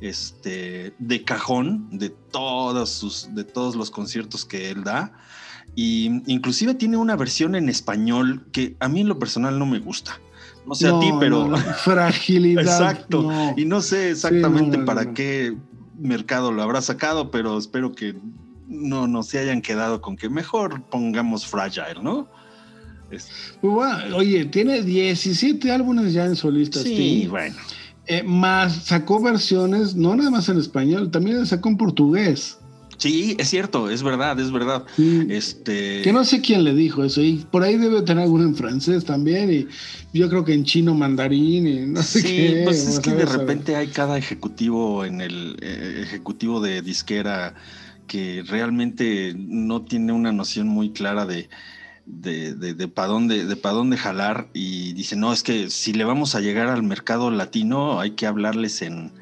[0.00, 5.12] este, de cajón de todos, sus, de todos los conciertos que él da.
[5.74, 9.78] Y inclusive tiene una versión en español que a mí en lo personal no me
[9.78, 10.20] gusta.
[10.66, 11.46] No sé a ti, pero...
[11.48, 12.62] no, fragilidad.
[12.62, 13.22] Exacto.
[13.22, 13.54] no.
[13.56, 15.56] Y no sé exactamente para qué
[15.98, 18.16] mercado lo habrá sacado, pero espero que
[18.68, 22.28] no, no se hayan quedado con que mejor pongamos Fragile, ¿no?
[23.10, 23.28] Es-
[23.60, 26.80] Pues bueno, oye, tiene 17 álbumes ya en solista.
[26.82, 27.54] sí, bueno.
[28.08, 32.58] Eh, más sacó versiones, no nada más en español, también las sacó en portugués.
[32.98, 34.84] Sí, es cierto, es verdad, es verdad.
[34.96, 35.26] Sí.
[35.28, 36.00] Este.
[36.02, 39.04] Que no sé quién le dijo eso, y por ahí debe tener alguno en francés
[39.04, 39.66] también, y
[40.18, 42.60] yo creo que en chino mandarín, y no sé Sí, qué.
[42.64, 47.54] pues es que de repente hay cada ejecutivo en el eh, ejecutivo de disquera
[48.06, 51.48] que realmente no tiene una noción muy clara de,
[52.06, 55.92] de, de, de para dónde, de pa' dónde jalar y dice, no, es que si
[55.92, 59.12] le vamos a llegar al mercado latino hay que hablarles en...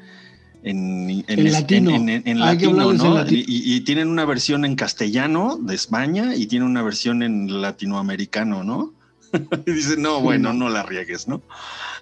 [0.63, 1.91] En, en, latino.
[1.91, 3.13] en- latino, ¿no?
[3.13, 3.39] latino.
[3.47, 8.63] Y, y tienen una versión en castellano de España y tienen una versión en latinoamericano,
[8.63, 8.91] ¿no?
[9.67, 10.69] y dice, no, bueno, no.
[10.69, 11.43] la riegues, ¿no?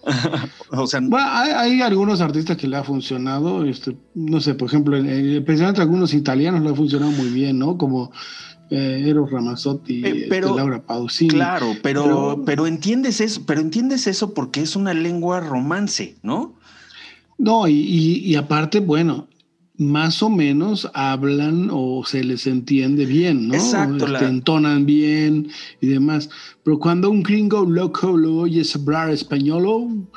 [0.72, 4.70] o sea, Bueno, hay, hay algunos artistas que le ha funcionado, este, no sé, por
[4.70, 7.78] ejemplo, en- en- especialmente algunos italianos le ha funcionado muy bien, ¿no?
[7.78, 8.14] Como
[8.76, 11.30] eh, Eros Ramazzotti, Eh, este, pero- Laura Pausini.
[11.30, 16.56] Claro, pero, Pero- pero, entiendes eso, pero entiendes eso porque es una lengua romance, ¿no?
[17.38, 19.28] No, y, y- y aparte, bueno,
[19.78, 23.56] más o menos hablan o se les entiende bien, ¿no?
[23.56, 25.50] Exacto, Este, la- entonan bien
[25.82, 26.30] y demás.
[26.64, 30.08] Pero cuando un gringo loco lo oyes hablar español,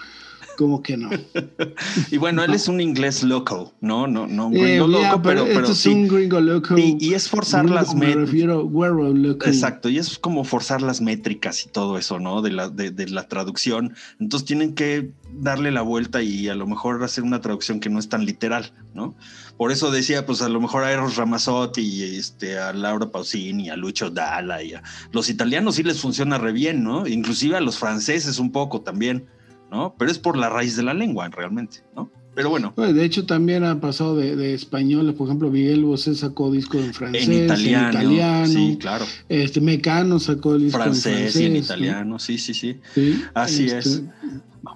[0.57, 1.11] como que no.
[2.11, 4.07] Y bueno, él es un inglés loco, ¿no?
[4.07, 5.89] No, no, un Eh, gringo ya, loco, pero, este pero es sí.
[5.91, 6.77] un gringo loco.
[6.79, 9.49] Y, y es forzar Gringo las métricas.
[9.49, 12.43] Exacto, y es como forzar las métricas y todo eso, ¿no?
[12.43, 13.95] De la, de, de la traducción.
[14.19, 17.99] Entonces tienen que darle la vuelta y a lo mejor hacer una traducción que no
[17.99, 19.15] es tan literal, ¿no?
[19.57, 23.71] Por eso decía, pues a lo mejor a Eros Ramazzotti y este, a Laura Pausini,
[23.71, 24.83] a Lucho Dalla y a
[25.13, 27.07] los italianos sí les funciona re bien, ¿no?
[27.07, 29.27] Inclusive a los franceses un poco también,
[29.71, 29.95] ¿no?
[29.99, 32.11] Pero es por la raíz de la lengua realmente, ¿no?
[32.37, 36.51] Pero bueno, de hecho, también ha pasado de, de españoles, por ejemplo, Miguel Bosé sacó
[36.51, 38.47] disco en francés, en italiano, italiano.
[38.47, 39.07] sí, claro.
[39.31, 41.41] Este Mecano sacó el disco Francés, en francés.
[41.41, 41.59] y en ¿no?
[41.61, 42.79] italiano, sí, sí, sí.
[42.95, 44.03] Sí, Así este, es.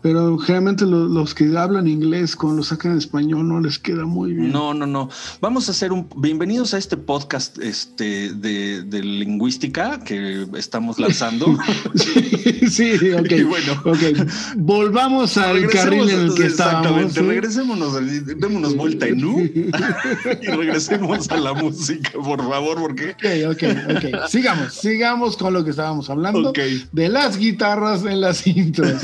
[0.02, 4.04] Pero generalmente lo- los que hablan inglés, cuando lo sacan en español, no les queda
[4.06, 4.52] muy bien.
[4.52, 5.08] No, no, no.
[5.40, 6.08] Vamos a hacer un.
[6.16, 11.58] Bienvenidos a este podcast este, de, de lingüística que estamos lanzando.
[11.94, 13.30] Sí, sí, ok.
[13.32, 13.72] Y bueno.
[13.84, 14.28] ok.
[14.56, 16.86] Volvamos al carril en el que estábamos.
[16.86, 17.20] Exactamente.
[17.20, 17.26] ¿sí?
[17.26, 17.94] Regresémonos,
[18.38, 19.40] démonos vuelta en U
[20.42, 23.10] y regresemos a la música, por favor, porque.
[23.10, 23.62] Ok, ok,
[23.96, 24.28] ok.
[24.28, 26.58] Sigamos, sigamos con lo que estábamos hablando Ok.
[26.92, 29.02] de las guitarras en las intros.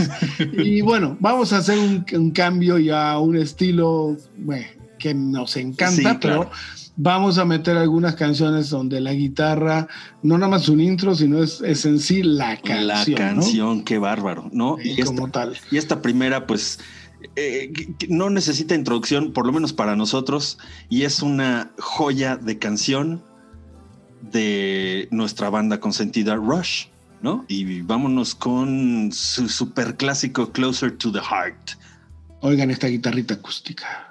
[0.53, 4.66] Y bueno, vamos a hacer un, un cambio ya a un estilo bueno,
[4.98, 6.18] que nos encanta, Sí, claro.
[6.20, 6.50] pero
[6.96, 9.86] vamos a meter algunas canciones donde la guitarra
[10.22, 12.86] no nada más un intro, sino es, es en sí la canción.
[12.86, 13.16] La ¿no?
[13.16, 14.76] canción, qué bárbaro, ¿no?
[14.82, 15.56] Sí, Y esta, como tal.
[15.70, 16.78] y esta primera, pues,
[17.36, 17.72] eh,
[18.08, 20.58] no necesita introducción, por lo menos para nosotros,
[20.88, 23.22] y es una joya de canción
[24.32, 26.86] de nuestra banda consentida Rush,
[27.22, 27.44] ¿no?
[27.48, 31.70] Y vámonos con su super clásico Closer to the Heart.
[32.40, 34.05] Oigan esta guitarrita acústica.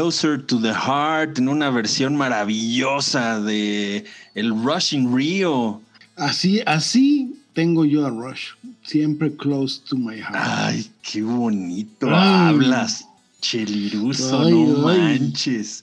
[0.00, 5.80] Closer to the Heart en una versión maravillosa de el Rushing Rio.
[6.16, 8.48] Así, así tengo yo a Rush.
[8.84, 10.34] Siempre close to my heart.
[10.36, 12.48] Ay, qué bonito Ay.
[12.50, 13.06] hablas,
[13.40, 15.18] cheliruso, Ay, no ay.
[15.18, 15.82] manches.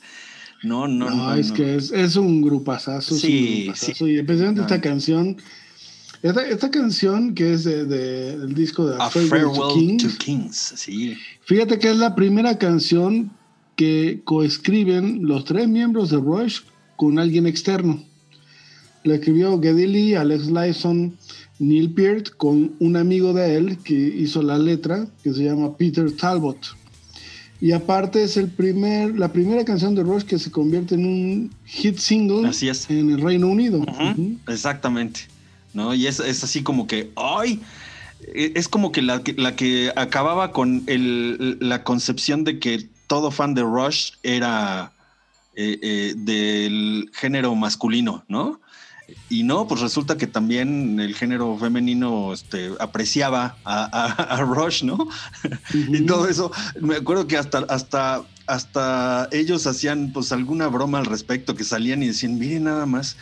[0.62, 1.34] No, no, no, no.
[1.34, 1.56] es no.
[1.56, 3.16] que es, es un grupazazo.
[3.16, 3.94] Sí, un grupazazo.
[4.06, 4.12] sí.
[4.12, 4.68] Y especialmente No.
[4.68, 5.38] esta canción.
[6.22, 9.74] Esta, esta canción que es de- de- del disco de A Farewell Farewell to to
[9.74, 10.18] Kings.
[10.20, 11.18] Kings, sí.
[11.46, 13.32] Fíjate que es la primera canción
[13.76, 16.60] que coescriben los tres miembros de Rush
[16.96, 18.04] con alguien externo.
[19.04, 21.18] La escribió Geddy Alex Lyson,
[21.60, 26.12] Neil Peart con un amigo de él que hizo la letra, que se llama Peter
[26.12, 26.58] Talbot.
[27.60, 31.52] Y aparte es el primer, la primera canción de Rush que se convierte en un
[31.66, 32.90] hit single Así es.
[32.90, 33.86] en el Reino Unido.
[34.48, 35.22] Exactamente.
[35.74, 35.94] ¿No?
[35.96, 37.60] Y es, es así como que, ¡ay!
[38.36, 42.88] E- Es como que la, que la que acababa con el, la concepción de que
[43.14, 44.96] todo fan de Rush era
[45.54, 48.60] eh, eh, del género masculino, ¿no?
[49.30, 54.84] Y no, pues resulta que también el género femenino este, apreciaba a, a- a Rush,
[54.84, 54.98] ¿no?
[55.74, 56.52] y todo eso.
[56.82, 62.04] Me acuerdo que hasta, hasta, hasta ellos hacían pues alguna broma al respecto, que salían
[62.04, 63.18] y decían, miren nada más,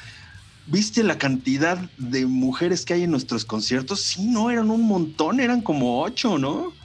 [0.65, 4.01] ¿viste la cantidad de mujeres que hay en nuestros conciertos?
[4.03, 6.77] Sí, no, eran un montón, eran como ocho, ¿no?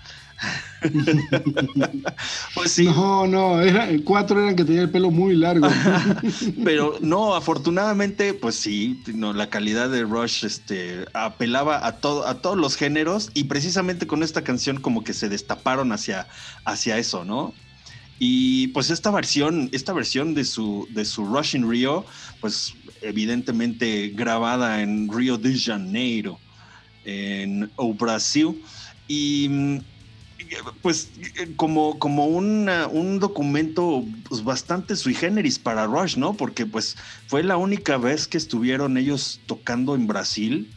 [2.55, 5.69] pues sí, No, no, era, cuatro eran que tenía el pelo muy largo.
[6.65, 12.41] pero no, afortunadamente, pues sí, no, la calidad de Rush este, apelaba a, todo, a
[12.41, 16.27] todos los géneros y precisamente con esta canción como que se destaparon hacia,
[16.65, 17.55] hacia eso, ¿no?
[18.19, 22.07] Y pues esta versión, esta versión de su, de su Rush in Rio,
[22.41, 26.39] pues evidentemente grabada en Río de Janeiro,
[27.05, 28.63] en o Brasil,
[29.07, 29.79] y mm,
[30.83, 36.37] pues eh, como, como una- un documento pues, bastante sui generis para Rush, ¿no?
[36.37, 40.75] Porque pues fue la única vez que estuvieron ellos tocando en Brasil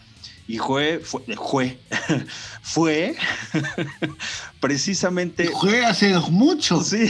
[0.48, 1.86] y fue, fue, fue,
[2.62, 3.16] fue
[4.60, 5.50] precisamente...
[5.50, 6.80] Fue hace mucho.
[6.90, 7.06] Sí,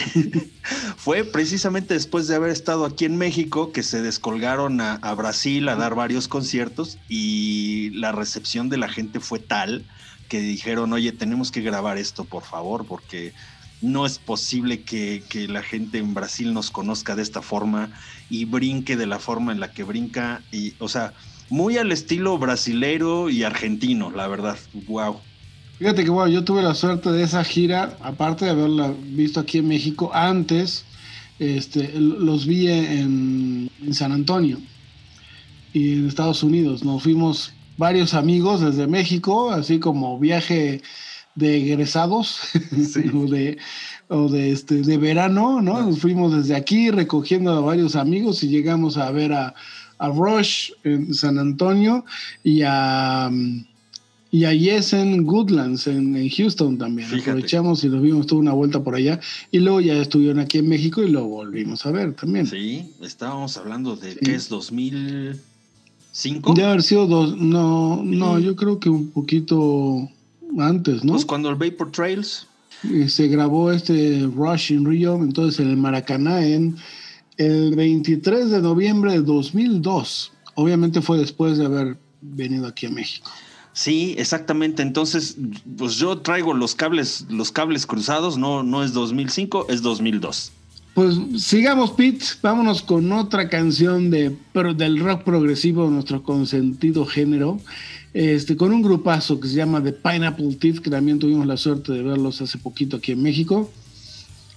[0.97, 5.67] fue precisamente después de haber estado aquí en México que se descolgaron a, a Brasil
[5.69, 9.87] a dar varios conciertos y la recepción de la gente fue tal
[10.29, 13.33] que dijeron, oye, tenemos que grabar esto, por favor, porque
[13.81, 17.89] no es posible que, que la gente en Brasil nos conozca de esta forma
[18.29, 20.41] y brinque de la forma en la que brinca.
[20.51, 21.13] Y, o sea,
[21.49, 24.57] muy al estilo brasilero y argentino, la verdad.
[24.87, 25.19] Wow.
[25.79, 29.59] Fíjate que bueno, yo tuve la suerte de esa gira, aparte de haberla visto aquí
[29.59, 30.85] en México, antes
[31.39, 34.59] este, los vi en, en San Antonio
[35.71, 36.83] y en Estados Unidos.
[36.83, 40.81] Nos fuimos varios amigos desde México, así como viaje
[41.35, 42.39] de egresados
[42.93, 43.05] Sí.
[43.15, 43.57] o de,
[44.09, 45.81] o de, este, de verano, ¿no?
[45.81, 49.55] Nos fuimos desde aquí recogiendo a varios amigos y llegamos a ver a,
[49.97, 52.03] a Rush en San Antonio
[52.43, 53.31] y a...
[54.31, 57.07] y a Yes en Goodlands, en, en Houston también.
[57.07, 57.31] Fíjate.
[57.31, 59.19] Aprovechamos y los vimos toda una vuelta por allá.
[59.51, 62.45] Y luego ya estuvieron aquí en México y lo volvimos a ver también.
[62.45, 64.19] Sí, estábamos hablando de Sí.
[64.23, 64.49] qué es
[66.19, 66.53] 2005.
[66.53, 68.39] De haber sido dos, no, no, Mm.
[68.39, 70.09] yo creo que un poquito
[70.57, 71.13] antes, ¿no?
[71.13, 72.45] Pues cuando el Vapor Trails.
[73.07, 76.77] Se grabó este Rush in Rio, entonces en el Maracaná en
[77.35, 80.31] el 23 de noviembre de 2002.
[80.55, 83.29] Obviamente fue después de haber venido aquí a México.
[83.73, 84.81] Sí, exactamente.
[84.81, 85.35] Entonces,
[85.77, 88.37] pues yo traigo los cables, los cables cruzados.
[88.37, 90.53] No, no es 2005, es 2002.
[90.99, 92.25] Pues sigamos, Pete.
[92.41, 94.35] Vámonos con otra canción de,
[94.75, 97.57] del rock progresivo, nuestro consentido género.
[98.13, 101.93] Este, con un grupazo que se llama The Pineapple Thief, que también tuvimos la suerte
[101.93, 103.71] de verlos hace poquito aquí en México.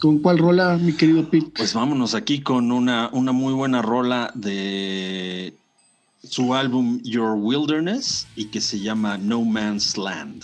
[0.01, 1.53] ¿Con cuál rola, mi querido Pete?
[1.59, 5.55] Pues vámonos aquí con una, una muy buena rola de
[6.25, 10.43] su álbum Your Wilderness y que se llama No Man's Land.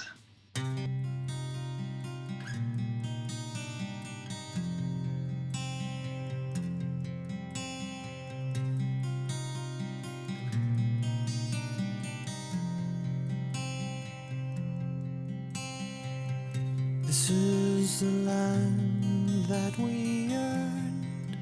[18.00, 21.36] The land that we earned.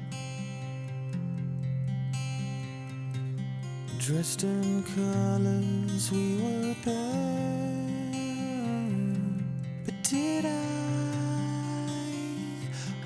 [3.99, 7.83] Dressed in colors we were burned.
[9.85, 10.49] But did I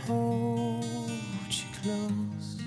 [0.07, 0.85] hold
[1.49, 2.61] you close?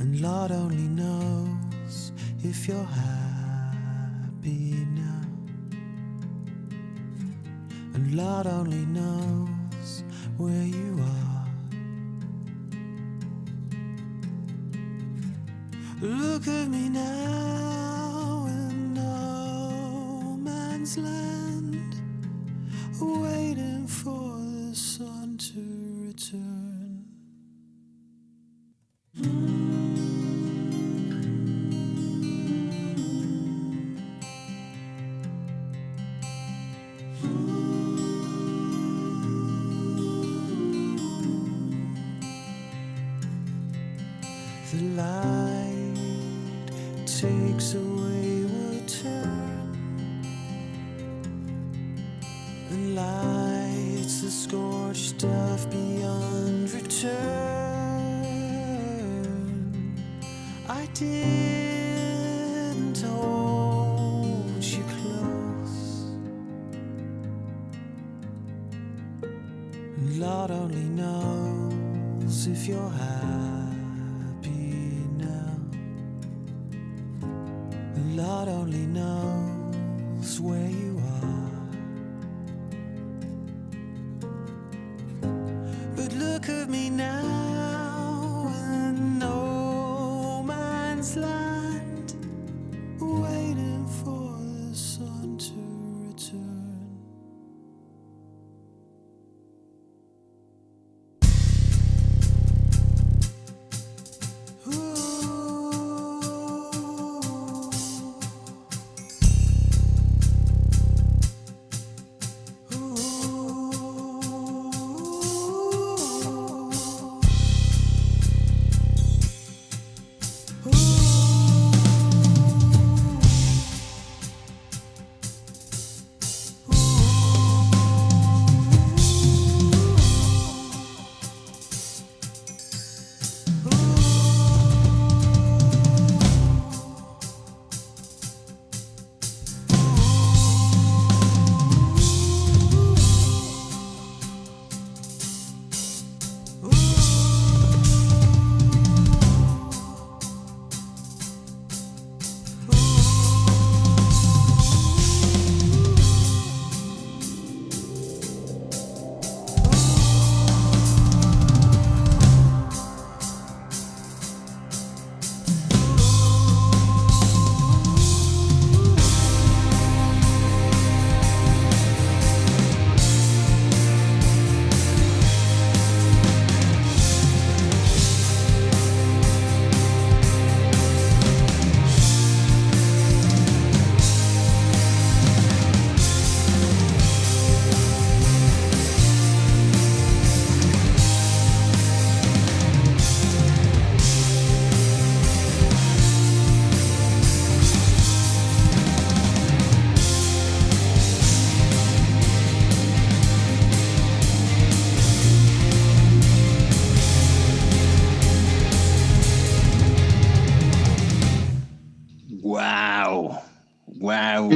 [0.00, 2.10] And Lord only knows
[2.42, 5.05] if you're happy now.
[8.12, 10.04] Lord only knows
[10.36, 11.48] where you are.
[16.00, 21.96] Look at me now in no man's land,
[23.00, 24.35] waiting for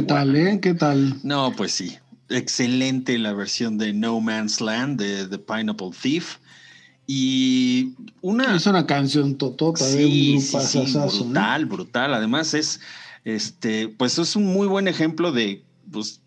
[0.01, 0.61] ¿Qué tal, eh?
[0.63, 1.17] ¿Qué tal?
[1.23, 1.99] No, pues sí.
[2.31, 6.39] Excelente la versión de No Man's Land de The Pineapple Thief.
[7.07, 7.93] Y
[8.23, 8.57] una.
[8.57, 12.15] Es una canción totota de un Sí, grupo sí, sí, brutal, brutal.
[12.15, 12.81] Además es,
[13.27, 16.23] este, pues es un muy buen ejemplo de, pues,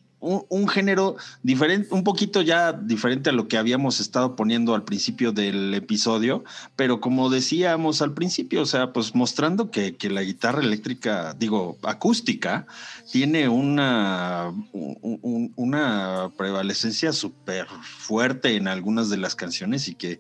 [0.49, 5.31] un, género diferente, un poquito ya diferente a lo que habíamos estado poniendo al principio
[5.33, 6.43] del episodio,
[6.75, 11.77] pero como decíamos al principio, o sea, pues mostrando que, que la guitarra eléctrica, digo,
[11.83, 12.65] acústica,
[13.11, 20.19] tiene una, un- un- una prevalecencia súper fuerte en algunas de las canciones y que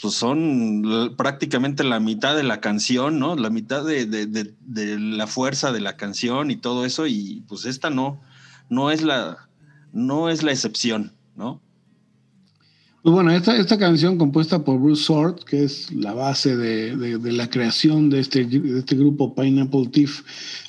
[0.00, 3.34] pues son prácticamente la mitad de la canción, ¿no?
[3.34, 7.64] La mitad de- de- de la fuerza de la canción y todo eso, y pues
[7.64, 8.20] esta no,
[8.68, 9.48] no es la,
[9.92, 11.60] no es la excepción, ¿no?
[13.02, 17.32] Pues bueno, esta, esta canción compuesta por Bruce Sword, que es la base de, de-
[17.32, 18.40] la creación de este,
[18.78, 20.22] este grupo Pineapple Thief,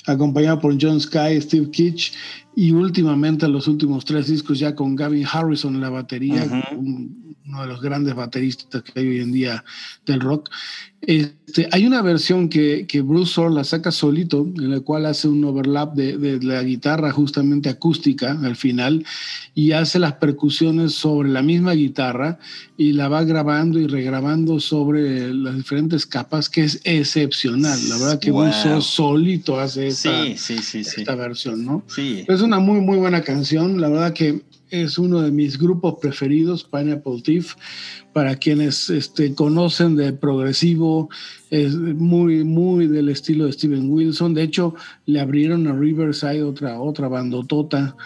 [0.06, 2.12] acompañado por John Sky, Steve Kitsch
[2.60, 6.42] y últimamente los últimos tres discos ya con Gavin Harrison en la batería,
[6.76, 9.64] un- uno de los grandes bateristas que hay hoy en día
[10.04, 10.50] del rock.
[11.00, 15.28] Este, hay una versión que, que Bruce Sword la saca solito, en la cual hace
[15.28, 19.04] un overlap de, de la guitarra justamente acústica al final
[19.54, 22.38] y hace las percusiones sobre la misma guitarra
[22.80, 27.76] y la va grabando y regrabando sobre las diferentes capas, que es excepcional.
[27.88, 28.80] La verdad que Wow.
[28.80, 31.82] Solito hace esta, Sí, sí, sí, esta versión, ¿no?
[31.88, 33.80] Sí, Es una muy, muy buena canción.
[33.80, 37.56] La verdad que es uno de mis grupos preferidos, Pineapple Thief.
[38.12, 41.08] Para quienes este, conocen de progresivo,
[41.50, 44.34] es muy, muy del estilo de Steven Wilson.
[44.34, 47.96] De hecho, le abrieron a Riverside otra, otra bandotota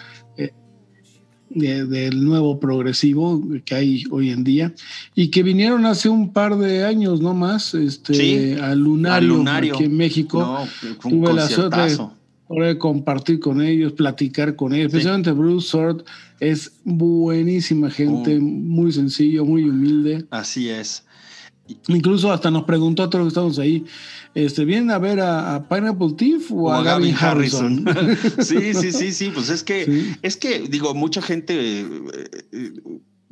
[1.55, 4.73] eh, de- del nuevo progresivo que hay hoy en día.
[5.15, 9.75] Y que vinieron hace un par de años, no más, este, Sí, a Lunario, Lunario.
[9.75, 10.39] aquí en México.
[10.39, 10.65] no,
[10.99, 11.97] fue un Tuve la suerte
[12.49, 14.97] de compartir con ellos, platicar con ellos, Sí.
[14.97, 16.03] especialmente Bruce Sword
[16.39, 20.25] es buenísima gente, muy sencillo, muy humilde.
[20.29, 21.03] Así es.
[21.87, 23.85] Incluso hasta nos preguntó a todos los que estamos ahí,
[24.35, 27.85] este, ¿vienen a ver a, a Pineapple Thief o, a, Gavin Harrison?
[28.39, 29.31] sí, sí, sí, sí.
[29.33, 30.15] Pues es que, Sí.
[30.21, 31.87] es que, digo, mucha gente eh,
[32.51, 32.73] eh,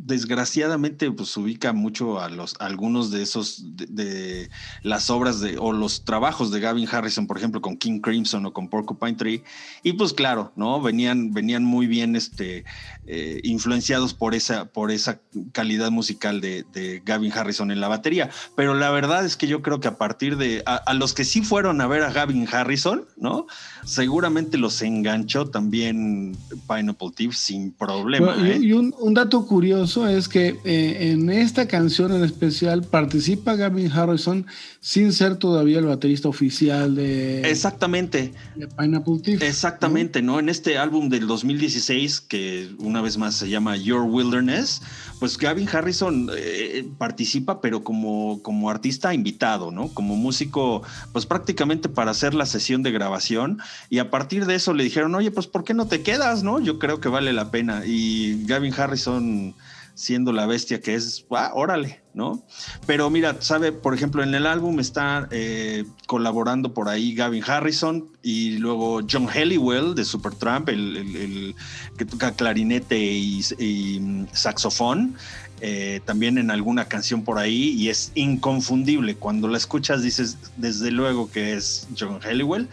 [0.06, 4.50] desgraciadamente pues ubica mucho a los a algunos de esos de, de
[4.84, 8.54] las obras de o los trabajos de Gavin Harrison, por ejemplo, con King Crimson o
[8.54, 9.44] con Porcupine Tree
[9.84, 10.82] y pues claro, ¿no?
[10.82, 12.66] Venían venían muy bien este
[13.06, 15.22] eh, influenciados por esa por esa
[15.52, 19.62] calidad musical de, de, Gavin Harrison en la batería, pero la verdad es que yo
[19.62, 22.48] creo que a partir de a, a los que sí fueron a ver a Gavin
[22.52, 23.48] Harrison, ¿no?
[23.86, 26.38] Seguramente los enganchó también
[26.68, 28.34] Pineapple Thief sin problema.
[28.34, 28.60] Bueno, ¿eh?
[28.62, 33.92] y, un, un, dato curioso es que eh, en esta canción en especial participa Gavin
[33.92, 34.46] Harrison
[34.80, 38.34] sin ser todavía el baterista oficial de, Exactamente.
[38.56, 39.42] de Pineapple Thief.
[39.42, 40.40] Exactamente, ¿no?
[40.40, 44.82] En este álbum del 2016, que una vez más se llama Your Wilderness,
[45.20, 49.90] pues Gavin Harrison eh, participa, pero como, como artista invitado, ¿no?
[49.90, 50.82] Como músico,
[51.12, 53.60] pues prácticamente para hacer la sesión de grabación.
[53.90, 56.60] Y a partir de eso le dijeron, oye, pues ¿por qué no te quedas, no?
[56.60, 57.84] Yo creo que vale la pena.
[57.86, 59.54] Y Gavin Harrison
[60.02, 62.44] siendo la bestia que es, ah, órale, ¿no?
[62.88, 68.10] Pero mira, sabe, por ejemplo, en el álbum está eh, colaborando por ahí Gavin Harrison
[68.24, 71.56] y luego John Helliwell de Supertramp, el, el,
[71.98, 75.16] que toca clarinete y, y saxofón.
[75.64, 79.16] Eh, también en alguna canción por ahí y es inconfundible.
[79.16, 82.68] Cuando la escuchas dices desde luego que es John Helliwell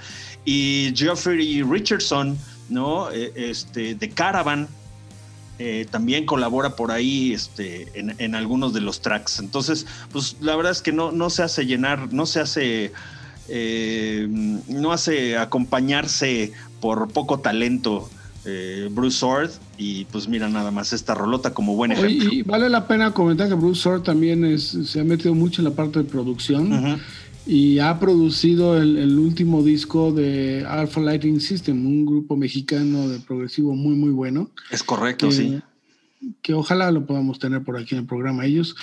[0.47, 2.39] y Geoffrey Richardson,
[2.71, 3.11] ¿no?
[3.13, 4.69] Eh, este, de Caravan,
[5.59, 9.41] eh, también colabora por ahí este, en, en, algunos de los tracks.
[9.41, 12.93] Entonces, pues la verdad es que no, no se hace llenar, no se hace,
[13.49, 18.09] eh, no hace acompañarse por poco talento.
[18.45, 22.33] Eh, Bruce Sword y pues mira nada más esta rolota como buen ejemplo.
[22.33, 25.67] Y vale la pena comentar que Bruce Sword también es, se ha metido mucho en
[25.67, 26.73] la parte de producción.
[26.73, 27.01] Uh -huh
[27.49, 33.21] y ha producido el, el, último disco de Alpha Lighting System, un grupo mexicano de
[33.21, 34.51] progresivo muy, muy bueno.
[34.71, 35.63] Es correcto, que, sí.
[36.43, 38.45] Que ojalá lo podamos tener por aquí en el programa.
[38.45, 38.75] Ellos,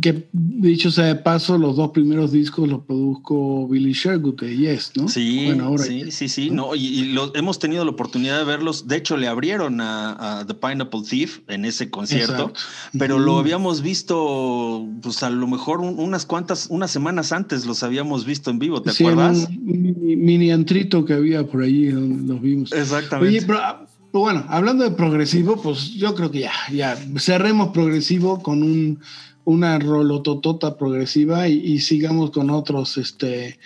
[0.00, 4.92] que dicho sea de paso, los dos primeros discos los produjo Billy Sherwood de Yes,
[4.96, 5.08] ¿no?
[5.08, 6.68] Sí, bueno, ahora sí, sí, sí, ¿no?
[6.68, 8.88] no y, y hemos tenido la oportunidad de verlos.
[8.88, 12.98] De hecho, le abrieron a, a The Pineapple Thief en ese concierto, Exacto.
[12.98, 17.82] pero lo habíamos visto, pues a lo mejor un, unas cuantas, unas semanas antes los
[17.82, 19.48] habíamos visto en vivo, ¿te sí, acuerdas?
[19.48, 22.72] Un mini, mini antrito que había por allí los vimos.
[22.72, 23.38] Exactamente.
[23.38, 23.86] Oye, pero
[24.20, 29.00] bueno, hablando de progresivo, pues yo creo que ya, ya cerremos progresivo con un,
[29.44, 33.58] una rolototota progresiva y, y, sigamos con otros, este,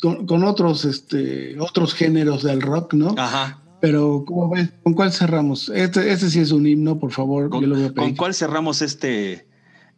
[0.00, 3.14] con, con, otros, este, otros géneros del rock, ¿no?
[3.16, 3.62] Ajá.
[3.80, 4.70] Pero, ¿cómo ves?
[4.82, 5.68] ¿Con cuál cerramos?
[5.68, 7.48] Este, este sí es un himno, por favor.
[7.48, 9.46] ¿Con, yo lo voy a ¿con cuál cerramos este,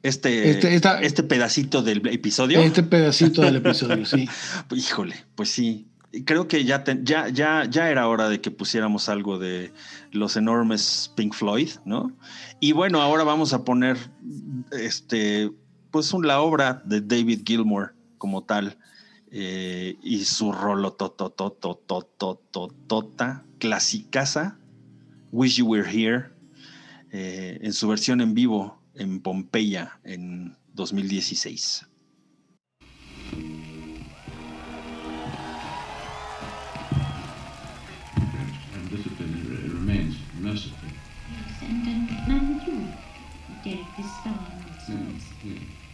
[0.02, 2.60] este, este, esta, este pedacito del episodio?
[2.60, 4.28] Este pedacito del episodio, sí.
[4.76, 5.89] Híjole, pues sí
[6.24, 9.72] creo que ya, ya, ya, ya era hora de que pusiéramos algo de
[10.12, 12.12] los enormes Pink Floyd, ¿no?
[12.60, 13.96] Y bueno, ahora vamos a poner
[14.72, 15.50] este,
[15.90, 18.76] pues la obra de David Gilmour como tal
[19.30, 24.58] eh, y su rolo tota clasicaza
[25.32, 26.30] Wish You Were Here
[27.12, 31.86] en su versión en vivo en Pompeya en 2016.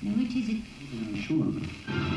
[0.07, 0.17] Yes.
[0.17, 0.63] No, it is it.
[0.93, 2.16] I'm sure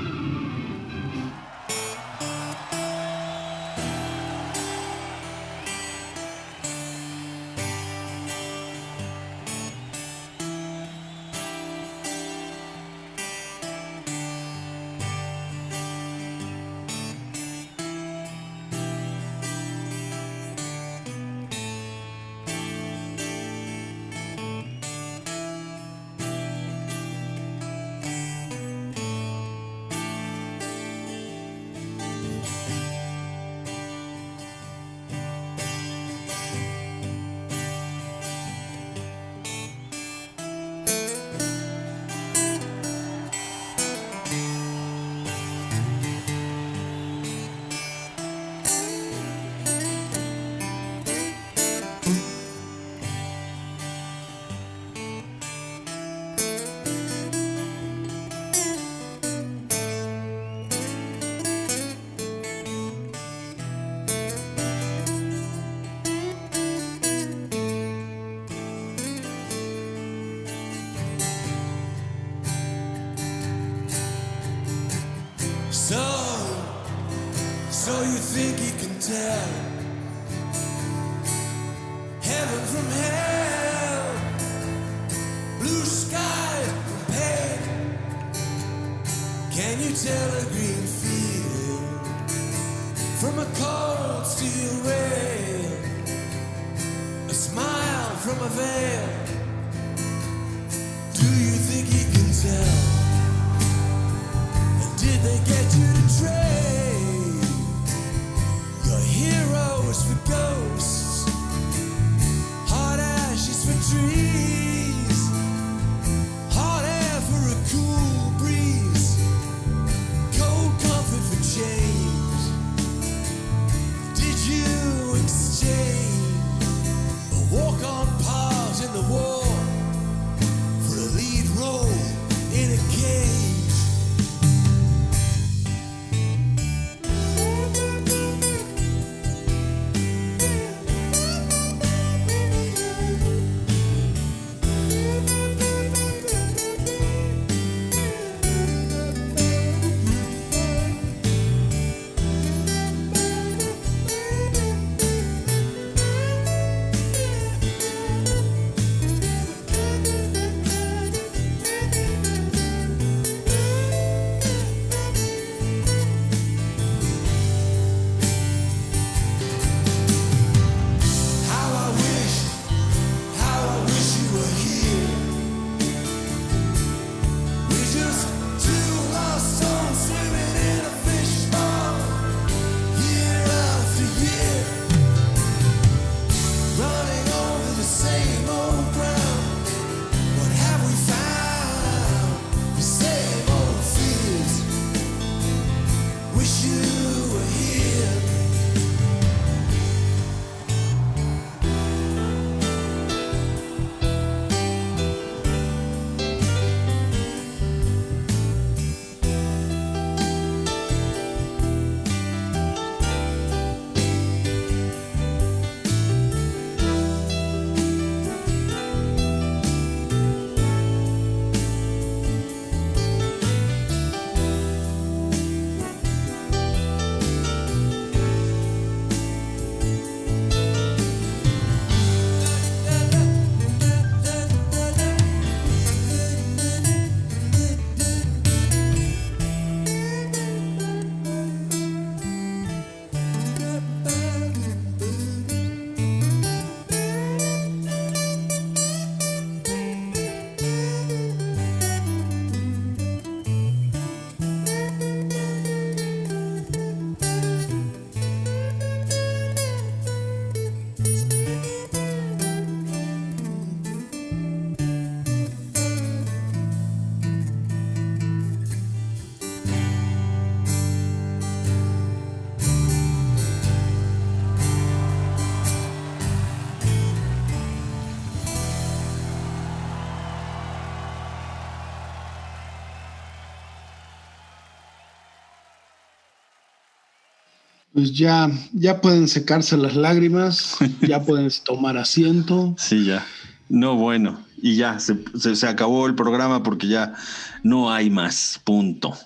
[287.99, 292.73] Pues ya, ya pueden secarse las lágrimas, ya pueden tomar asiento.
[292.77, 293.25] Sí, ya.
[293.67, 294.39] No, bueno.
[294.61, 297.13] Y ya, se, se- se acabó el programa porque ya
[297.61, 298.61] no hay más.
[298.63, 299.17] Punto.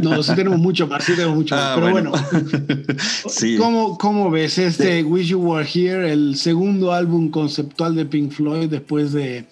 [0.00, 1.64] No, sí tenemos mucho más, sí tenemos mucho más.
[1.64, 2.12] Ah, Pero bueno,
[3.28, 3.56] sí.
[3.56, 8.68] ¿cómo, ¿cómo ves este Wish You Were Here, el segundo álbum conceptual de Pink Floyd
[8.70, 9.48] después de,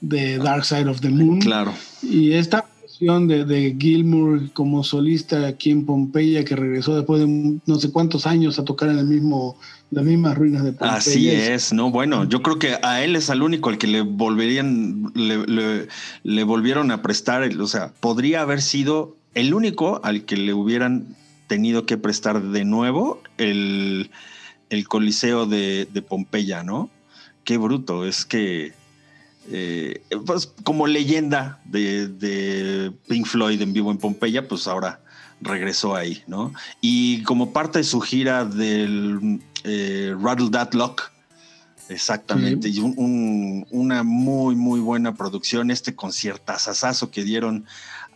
[0.00, 1.40] de Dark Side of the Moon?
[1.40, 1.74] Claro.
[2.04, 2.64] Y esta
[3.00, 8.26] de, de Gilmour como solista aquí en Pompeya, que regresó después de no sé cuántos
[8.26, 9.56] años a tocar en el mismo,
[9.90, 10.94] las mismas ruinas de Pompeya.
[10.96, 11.90] Así es, ¿no?
[11.90, 15.88] Bueno, yo creo que a él es al único al que le volverían, le,
[16.22, 21.16] le- volvieron a prestar, o sea, podría haber sido el único al que le hubieran
[21.48, 24.10] tenido que prestar de nuevo el,
[24.70, 26.90] el Coliseo de, de Pompeya, ¿no?
[27.42, 28.72] Qué bruto, es que
[29.50, 35.00] eh, pues como leyenda de, de Pink Floyd en vivo en Pompeya, pues ahora
[35.40, 36.52] regresó ahí, ¿no?
[36.80, 41.10] Y como parte de su gira del eh, Rattle That Lock,
[41.88, 47.66] exactamente, y un- un- una muy, muy buena producción, este conciertazazazo que dieron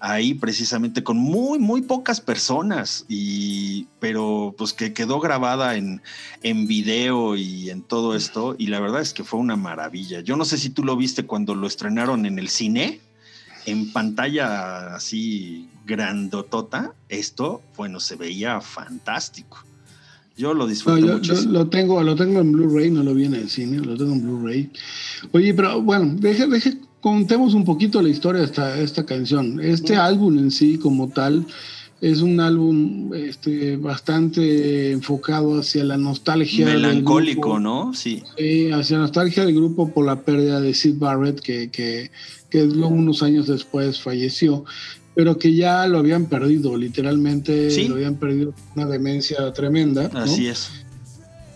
[0.01, 6.01] ahí precisamente con muy, muy pocas personas, y, pero pues que quedó grabada en,
[6.43, 10.21] en video y en todo esto, y la verdad es que fue una maravilla.
[10.21, 13.01] Yo no sé si tú lo viste cuando lo estrenaron en el cine,
[13.67, 19.65] en pantalla así grandotota, esto, bueno, se veía fantástico.
[20.37, 21.53] Yo lo No, disfruté yo, yo muchísimo.
[21.53, 24.23] lo tengo, lo tengo en Blu-ray, no lo vi en el cine, lo tengo en
[24.23, 24.71] Blu-ray.
[25.33, 29.61] Oye, pero bueno, deje, deje, contemos un poquito la historia de esta, esta canción.
[29.61, 31.47] Este álbum en sí, como tal,
[32.01, 36.67] es un álbum este, bastante enfocado hacia la nostalgia.
[36.67, 37.61] del Melancólico, grupo.
[37.61, 37.95] ¿no?
[37.95, 38.23] Sí.
[38.37, 42.11] Sí, hacia la nostalgia del grupo por la pérdida de Sid Barrett, que, que,
[42.51, 44.65] que luego unos años después falleció,
[45.15, 47.89] pero que ya lo habían perdido, literalmente Sí.
[47.89, 50.09] lo habían perdido una demencia tremenda.
[50.13, 50.21] ¿no?
[50.21, 50.71] Así es.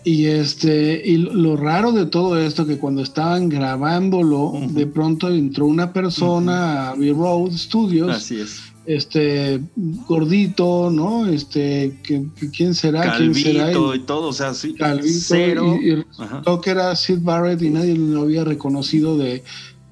[0.05, 4.73] Y este, y lo- raro de todo esto que cuando estaban grabándolo, Ujú.
[4.73, 8.59] de pronto entró una persona a Abbey Road Studios, Así es.
[8.85, 9.61] este
[10.07, 11.25] gordito, ¿no?
[11.27, 13.15] Este, que, que ¿quién será?
[13.17, 13.63] ¿Quién será?
[13.71, 14.73] Calvito Y- y todo, o sea, sí.
[14.73, 15.77] Calvito, Cero.
[15.81, 19.43] y, y resultó que era Sid Barrett y nadie lo había reconocido de,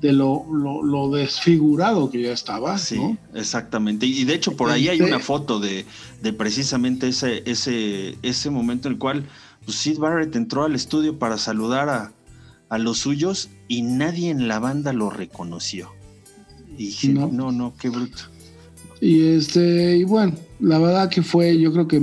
[0.02, 3.18] de lo, lo, lo desfigurado que ya estaba, Sí, ¿no?
[3.34, 4.06] exactamente.
[4.06, 5.86] Y de hecho, por ahí hay Este- una foto de,
[6.22, 9.24] de precisamente ese, ese, ese momento en el cual
[9.66, 12.12] pues, Sid Barrett entró al estudio para saludar a,
[12.70, 15.90] a los suyos y nadie en la banda lo reconoció.
[16.78, 17.28] Y dije, No.
[17.32, 18.24] no, no, qué bruto.
[19.00, 22.00] Y este, y bueno, la verdad que fue, yo creo que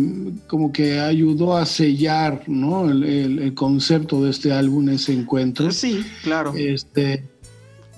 [0.49, 2.91] como que ayudó a sellar, ¿no?
[2.91, 5.71] El, el- el concepto de este álbum, ese encuentro.
[5.71, 6.53] Sí, claro.
[6.57, 7.25] Este,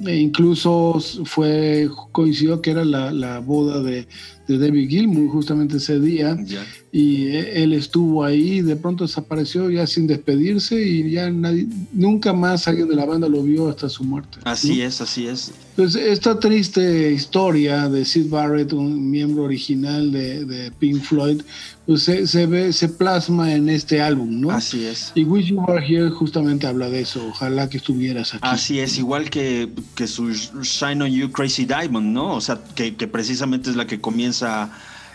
[0.06, 4.06] e incluso fue, coincidió que era la, la boda de,
[4.50, 6.36] de David Gilmour justamente ese día.
[6.44, 6.64] Ya.
[6.92, 12.66] y él estuvo ahí de pronto desapareció ya sin despedirse y ya nadie, nunca más
[12.66, 14.38] alguien de la banda lo vio hasta su muerte.
[14.44, 14.84] Así ¿no?
[14.84, 15.52] es, así es.
[15.70, 21.42] Entonces, esta triste historia de Sid Barrett, un miembro original de, de Pink Floyd,
[21.86, 24.50] pues se, se ve, se plasma en este álbum, ¿no?
[24.50, 25.12] Así es.
[25.14, 28.46] Y Wish You Were Here justamente habla de eso, ojalá que estuvieras aquí.
[28.46, 32.34] Así es, igual que, que su Shine on You Crazy Diamond, ¿no?
[32.34, 34.39] O sea, que, que precisamente es la que comienza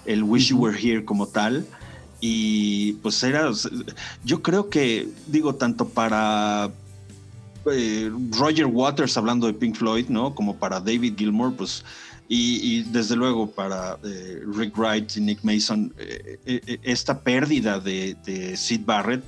[0.06, 1.66] el Wish You Were Here como tal.
[2.22, 3.52] Y pues era,
[4.24, 6.72] yo creo que, digo, tanto para
[7.72, 10.34] eh, Roger Waters hablando de Pink Floyd, ¿no?
[10.34, 11.84] Como para David Gilmour, pues,
[12.28, 18.16] y, y desde luego para eh, Rick Wright y Nick Mason, eh, esta pérdida de,
[18.26, 19.24] de Sid Barrett,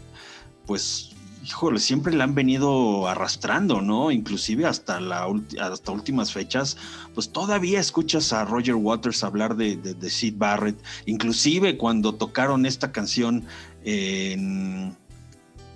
[0.65, 1.11] pues,
[1.47, 4.11] híjole, siempre la han venido arrastrando, ¿no?
[4.11, 5.27] Inclusive hasta, la,
[5.61, 6.75] hasta últimas fechas,
[7.13, 12.65] pues todavía escuchas a Roger Waters hablar de, de, de Sid Barrett, inclusive cuando tocaron
[12.65, 13.45] esta canción
[13.85, 14.97] en,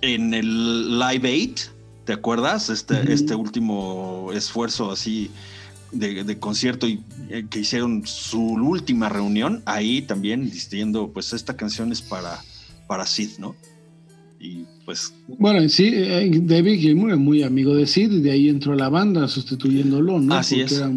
[0.01, 1.71] en el Live 8,
[2.05, 2.69] ¿te acuerdas?
[2.69, 5.31] Este, este último esfuerzo así
[5.93, 11.55] de, de concierto y, eh, que hicieron su última reunión, ahí también diciendo, pues esta
[11.55, 12.43] canción es para,
[12.87, 13.55] para Sid, ¿no?
[14.41, 18.49] Y pues Bueno, sí, eh, David Gilmour es muy amigo de Sid y de ahí
[18.49, 20.33] entró la banda sustituyéndolo, ¿no?
[20.33, 20.79] Así Porque es.
[20.79, 20.91] era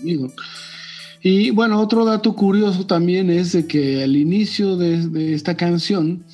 [0.00, 0.32] amigo.
[1.22, 6.24] Y bueno, otro dato curioso también es de que al inicio de, de esta canción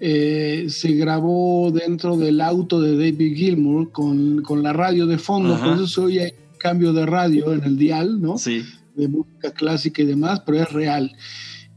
[0.00, 5.54] eh, se grabó dentro del auto de David Gilmour con, con la radio de fondo,
[5.54, 5.64] Ajá.
[5.64, 8.36] por eso se oye un cambio de radio en el dial, ¿no?
[8.38, 8.64] sí,
[8.96, 11.14] de música clásica y demás, pero es real.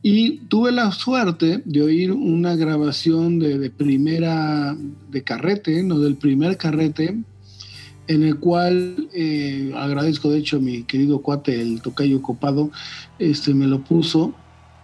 [0.07, 4.77] Y tuve la suerte de oír una grabación de, primera,
[5.09, 7.17] de carrete, no del primer carrete,
[8.07, 12.69] en el cual eh, agradezco de hecho a mi querido cuate, el tocayo copado,
[13.17, 14.35] este, me lo puso,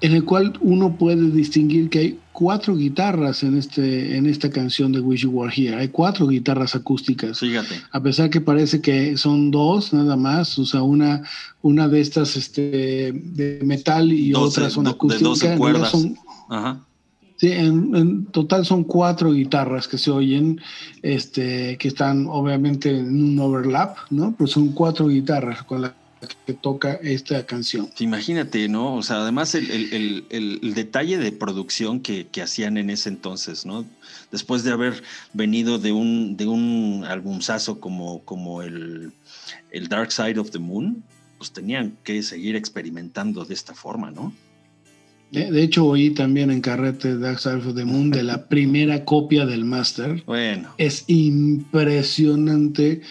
[0.02, 4.92] en el cual uno puede distinguir que hay cuatro guitarras en, este, en esta canción
[4.92, 7.76] de Wish You Were Here, hay cuatro guitarras acústicas fíjate.
[7.92, 11.22] a pesar que parece que son dos nada más, o sea, una,
[11.62, 15.24] una de estas este, de metal y Doce- otras son do- de acústicas.
[15.24, 15.92] 12 en realidad cuerdas.
[15.92, 16.18] son-
[16.50, 16.80] Ajá.
[17.38, 20.60] sí, en, en total son cuatro guitarras que se oyen,
[21.02, 24.34] este, que están obviamente en un overlap, ¿no?
[24.38, 25.92] Pero son cuatro guitarras con las
[26.46, 27.90] que toca esta canción.
[28.00, 28.96] Imagínate, ¿no?
[28.96, 33.66] O sea, además el, el- el- detalle de producción que, que hacían en ese entonces,
[33.66, 33.86] ¿no?
[34.32, 35.02] Después de haber
[35.34, 39.12] venido de un, de un albumzazo como, como el,
[39.72, 41.04] el Dark Side of the Moon,
[41.38, 44.32] pues tenían que seguir experimentando de esta forma, ¿no?
[45.32, 49.06] De, de hecho, oí también en Carrete Dark Side of the Moon de la primera
[49.06, 50.24] copia del Master.
[50.26, 53.02] Bueno, es impresionante.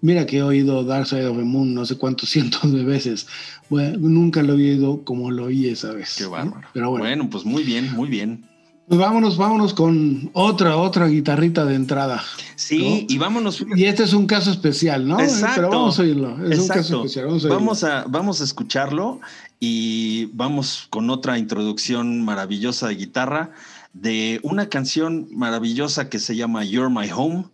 [0.00, 3.26] Mira que he oído Dark Side of the Moon no sé cuántos cientos de veces.
[3.68, 6.14] Bueno, nunca lo he oído como lo oí esa vez.
[6.16, 6.30] qué ¿no?
[6.30, 6.68] bárbaro.
[6.72, 8.48] Pero bueno, bueno, pues muy bien, muy bien.
[8.86, 12.22] pues vámonos, vámonos con otra, otra guitarrita de entrada.
[12.56, 13.14] Sí, ¿No?
[13.14, 13.64] y vámonos.
[13.76, 15.20] Y este es un caso especial, ¿no?
[15.20, 15.54] Exacto.
[15.56, 16.30] Pero vamos a oírlo.
[16.50, 17.06] Es un caso Exacto.
[17.06, 17.26] especial.
[17.26, 17.48] Vamos a.
[17.48, 19.20] Vamos a, vamos a escucharlo
[19.60, 23.50] y vamos con otra introducción maravillosa de guitarra
[23.92, 27.46] de una canción maravillosa que se llama You're My Home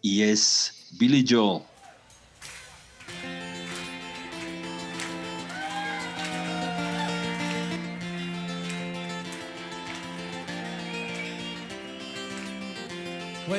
[0.00, 1.62] y es Billy Joel.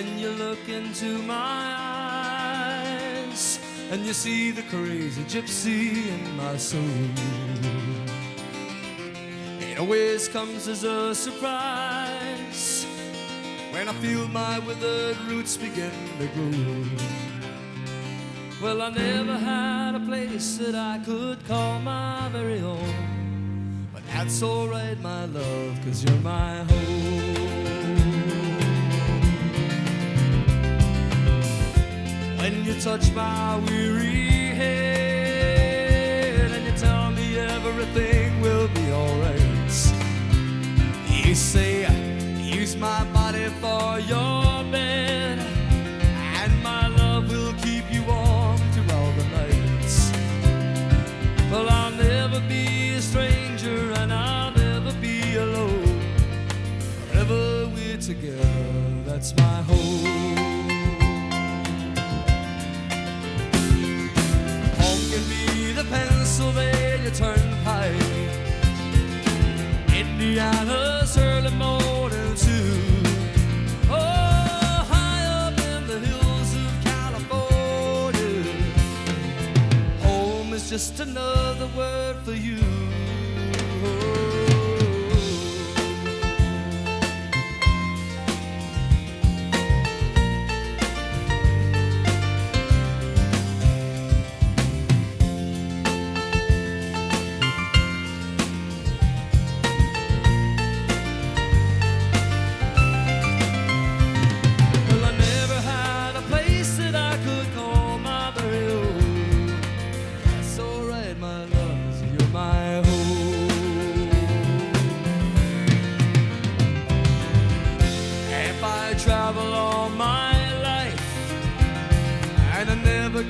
[0.01, 1.75] When you look into my
[3.29, 3.59] eyes
[3.91, 6.81] and you see the crazy gypsy in my soul.
[9.59, 12.87] It always comes as a surprise
[13.71, 16.83] when I feel my withered roots begin to grow.
[18.59, 23.87] Well, I never had a place that I could call my very own.
[23.93, 28.00] But that's alright, my love, cause you're my home.
[32.41, 39.37] When you touch my weary head and you tell me everything will be alright.
[41.07, 41.87] You say,
[42.41, 49.11] use my body for your bed, and my love will keep you warm through all
[49.19, 50.11] the nights.
[51.51, 56.01] Well, I'll never be a stranger, and I'll never be alone.
[57.11, 58.49] Wherever we're together,
[59.05, 60.40] that's my home.
[67.01, 67.95] Pennsylvania Turnpike.
[69.93, 72.79] Indiana's early morning too.
[73.89, 78.43] Oh, high up in the hills of California.
[80.01, 82.70] Home is just another word for you.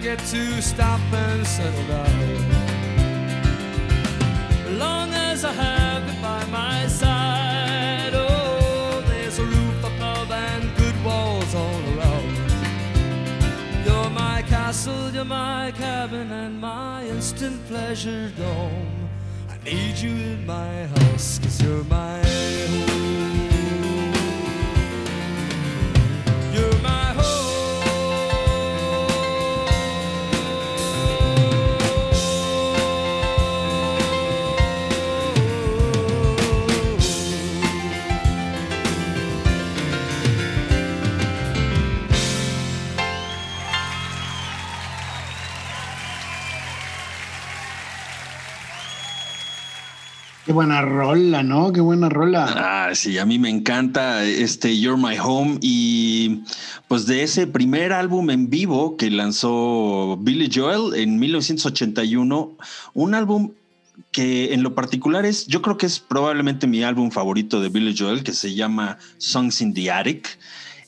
[0.01, 2.49] Get to stop and settle down.
[4.79, 10.95] Long as I have you by my side, oh, there's a roof above and good
[11.05, 12.35] walls all around.
[13.85, 19.07] You're my castle, you're my cabin, and my instant pleasure dome.
[19.49, 23.50] I need you in my house, cause you're my home.
[50.51, 51.71] Qué buena rola, ¿no?
[51.71, 52.43] Qué buena rola.
[52.57, 56.41] Ah, sí, a mí me encanta este You're My Home y
[56.89, 62.57] pues de ese primer álbum en vivo que lanzó Billy Joel en 1981,
[62.93, 63.51] un álbum
[64.11, 67.95] que en lo particular es, yo creo que es probablemente mi álbum favorito de Billy
[67.97, 70.37] Joel, que se llama Songs in the Attic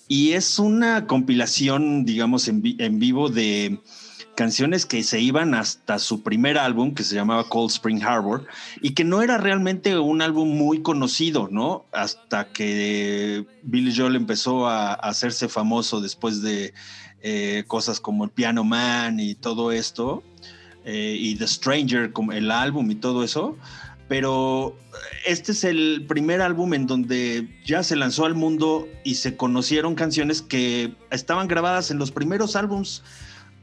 [0.09, 3.79] y es una compilación, digamos, en, en vivo de
[4.35, 8.45] canciones que se iban hasta su primer álbum que se llamaba Cold Spring Harbor
[8.81, 11.85] y que no era realmente un álbum muy conocido, ¿no?
[11.91, 16.73] Hasta que Billy Joel empezó a, hacerse famoso después de
[17.21, 20.23] eh, cosas como el Piano Man y todo esto,
[20.85, 23.57] eh, y The Stranger, como el álbum y todo eso.
[24.07, 24.75] Pero
[25.25, 29.95] este es el primer álbum en donde ya se lanzó al mundo y se conocieron
[29.95, 33.01] canciones que estaban grabadas en los primeros álbums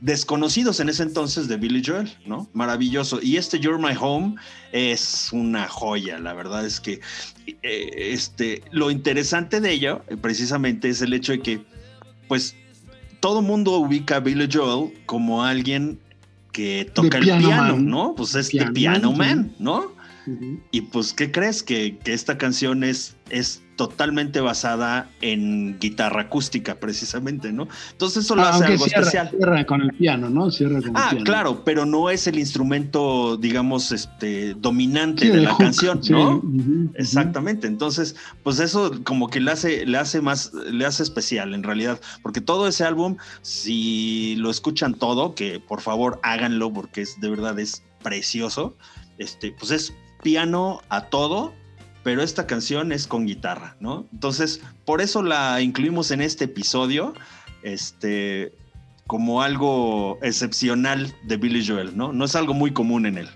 [0.00, 2.48] desconocidos en ese entonces de Billy Joel, ¿no?
[2.52, 3.20] Maravilloso.
[3.22, 4.36] Y este You're My Home
[4.72, 7.00] es una joya, la verdad es que
[7.46, 11.60] eh, este, lo interesante de ello eh, precisamente es el hecho de que,
[12.28, 12.56] pues,
[13.20, 15.98] todo mundo ubica a Billy Joel como alguien
[16.52, 17.86] que toca el Piano Man.
[17.86, 18.14] ¿no?
[18.14, 19.82] Pues este Piano piano, Man, man,
[20.70, 21.62] Y pues, ¿qué crees?
[21.62, 27.66] Que, que esta canción es, es totalmente basada en guitarra acústica, precisamente, ¿no?
[27.92, 29.30] Entonces eso lo Ah, hace algo cierra, especial.
[29.30, 30.50] cierra con el piano, ¿no?
[30.50, 31.24] Cierra con el Ah, piano.
[31.24, 36.04] claro, pero no es el instrumento, digamos, este, dominante Sí, de el la hook, canción,
[36.04, 36.36] sí, ¿no?
[36.36, 36.90] ujú.
[36.94, 37.66] Exactamente.
[37.66, 41.98] Entonces, pues eso como que le hace, le hace más, le hace especial en realidad,
[42.22, 47.30] porque todo ese álbum, si lo escuchan todo, que por favor háganlo porque es de
[47.30, 48.76] verdad es precioso.
[49.18, 51.52] Este, pues es piano a todo,
[52.02, 54.06] pero esta canción es con guitarra, ¿no?
[54.12, 57.14] Entonces, por eso la incluimos en este episodio,
[57.62, 58.52] este,
[59.06, 62.12] como algo excepcional de Billy Joel, ¿no?
[62.12, 63.28] No es algo muy común en él.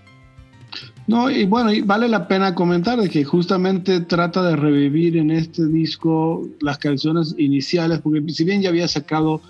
[1.07, 5.29] No, y bueno, y vale la pena comentar de que justamente trata de revivir en
[5.29, 9.41] este disco las canciones iniciales, porque si bien ya había sacado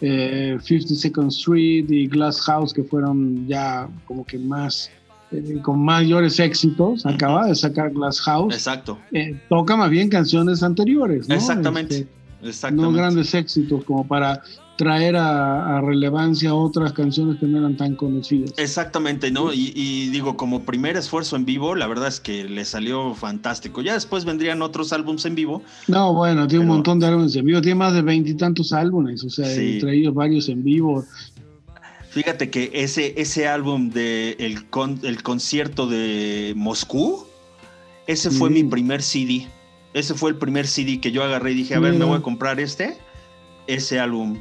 [0.00, 4.90] eh, 52nd Street y Glass House, que fueron ya como que más,
[5.34, 10.62] eh, con mayores éxitos, acaba de sacar Glass House, Exacto, eh, toca más bien canciones
[10.62, 11.34] anteriores, ¿no?
[11.34, 12.06] exactamente.
[12.42, 14.42] Este, no grandes éxitos como para
[14.76, 18.52] traer a, a relevancia otras canciones que no eran tan conocidas.
[18.58, 19.50] Exactamente, ¿no?
[19.52, 23.80] Y, y digo, como primer esfuerzo en vivo, la verdad es que le salió fantástico.
[23.82, 25.62] Ya después vendrían otros álbums en vivo.
[25.86, 29.30] No, bueno, tiene un montón de álbumes en vivo, tiene más de veintitantos álbumes, o
[29.30, 29.74] sea, Sí.
[29.76, 31.04] entre ellos varios en vivo.
[32.14, 37.26] Fíjate que ese, ese álbum de el, con- el concierto de Moscú,
[38.06, 39.48] ese fue mi primer CD.
[39.94, 42.22] Ese fue el primer CD que yo agarré y dije, a ver, me voy a
[42.22, 42.96] comprar este.
[43.66, 44.38] Ese álbum,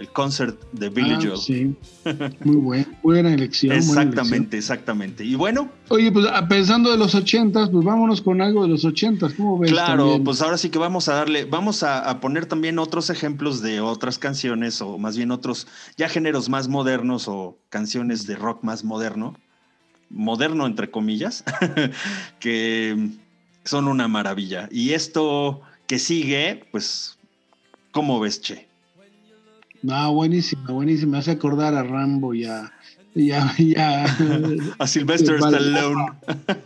[0.00, 1.36] el concert de Billy Ah, Joel.
[1.36, 1.76] Sí,
[2.44, 3.70] muy buena, buena elección.
[3.86, 5.24] buena Exactamente, exactamente.
[5.24, 5.70] Y bueno.
[5.90, 9.58] Oye, pues ah, pensando de los ochentas, pues vámonos con algo de los ochentas, ¿cómo
[9.58, 9.70] ves?
[9.70, 10.24] Claro, también?
[10.24, 13.80] pues ahora sí que vamos a darle, vamos a, a poner también otros ejemplos de
[13.80, 15.66] otras canciones o más bien otros
[15.98, 19.36] ya géneros más modernos o canciones de rock más moderno,
[20.08, 21.44] moderno entre comillas,
[22.40, 23.10] que
[23.64, 24.66] son una maravilla.
[24.72, 27.18] Y esto que sigue, pues,
[27.92, 28.69] ¿cómo ves, Che?
[29.82, 31.12] No, buenísima, buenísima.
[31.12, 32.70] Me hace acordar a Rambo y a,
[33.14, 34.04] y a, y a,
[34.78, 35.36] A Sylvester.
[35.36, 36.12] Stallone.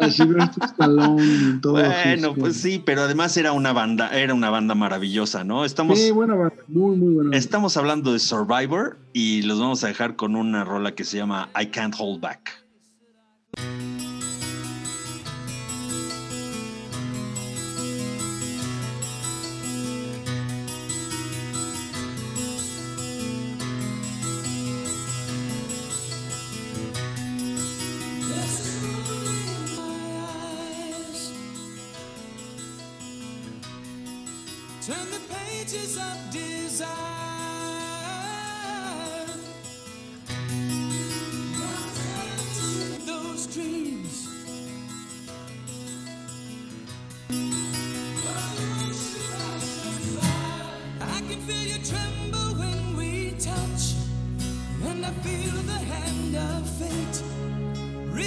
[0.01, 1.75] a Sylvester Stallone y todo.
[1.75, 5.65] Bueno, pues sí, pero además era una banda, era una banda maravillosa, ¿no?
[5.65, 7.29] Estamos, Sí, buena banda, muy, muy buena.
[7.31, 7.39] banda.
[7.39, 11.51] Estamos hablando de Survivor y los vamos a dejar con una rola que se llama
[11.61, 12.65] I Can't Hold Back.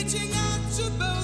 [0.07, 1.16] Reaching out to both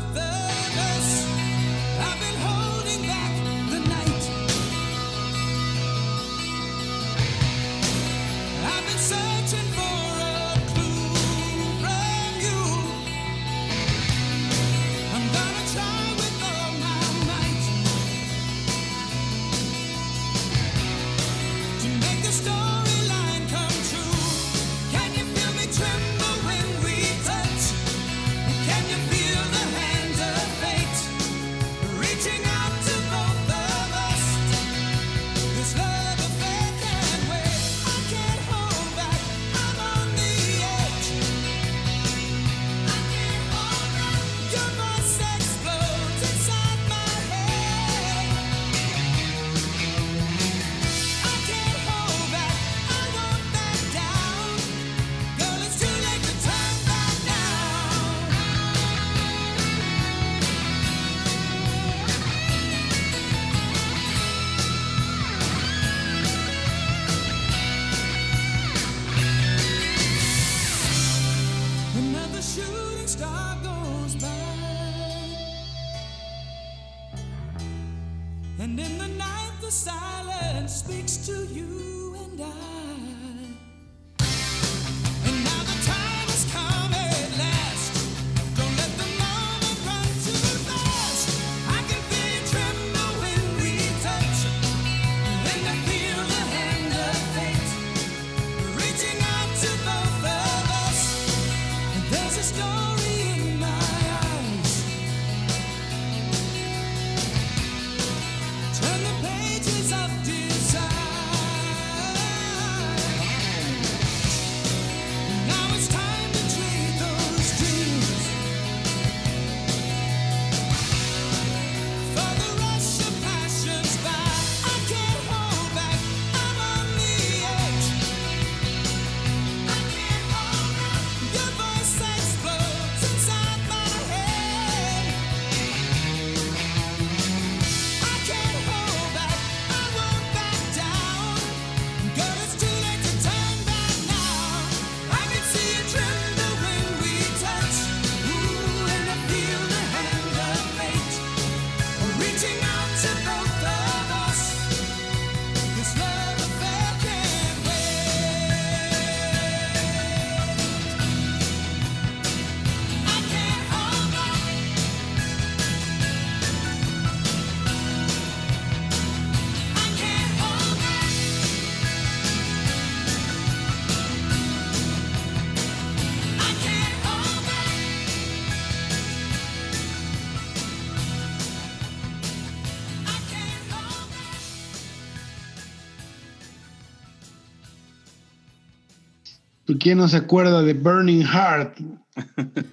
[189.84, 191.78] ¿Quién no se acuerda de Burning Heart?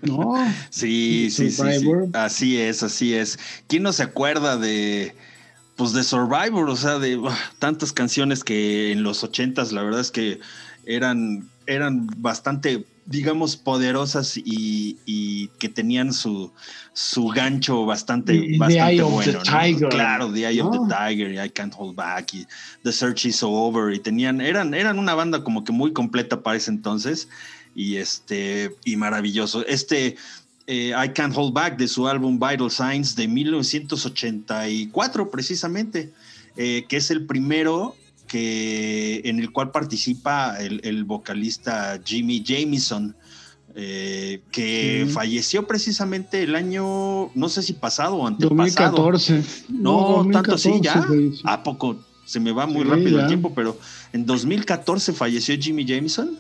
[0.03, 0.35] No.
[0.71, 1.63] Sí, sí, sí.
[2.13, 3.37] Así es, así es.
[3.67, 5.17] ¿Quién no se acuerda de
[5.75, 6.69] pues de Survivor?
[6.69, 7.21] O sea, de
[7.59, 10.39] tantas canciones que en los ochentas, la verdad es que
[10.87, 16.53] eran, eran bastante, digamos, poderosas y, y que tenían su,
[16.93, 19.33] su gancho bastante, The bastante Eye of bueno.
[19.33, 19.43] the ¿no?
[19.43, 19.89] Tiger.
[19.89, 22.47] Claro, The Eye of the Tiger, y I Can't Hold Back, y
[22.85, 26.57] The Search is Over, y tenían, eran, eran una banda como que muy completa para
[26.57, 27.29] ese entonces,
[27.75, 29.67] y este, y maravilloso.
[29.67, 30.17] Este
[30.67, 36.13] eh, I Can't Hold Back de su álbum Vital Signs de 1984, precisamente,
[36.57, 37.97] eh, que es el primero
[38.31, 43.17] que, en el cual participa el, el vocalista Jimmy Jamison.
[43.77, 45.13] eh, que Sí.
[45.13, 48.97] falleció precisamente el año, no sé si pasado o antepasado.
[48.97, 49.43] 2014.
[49.69, 51.03] No, tanto así, 2014 ya.
[51.03, 51.49] falleció.
[51.49, 51.97] ¿A poco?
[52.25, 53.23] Se me va muy Sí, rápido ya.
[53.23, 53.79] el tiempo, pero
[54.13, 56.37] en 2014 falleció Jimmy Jameson.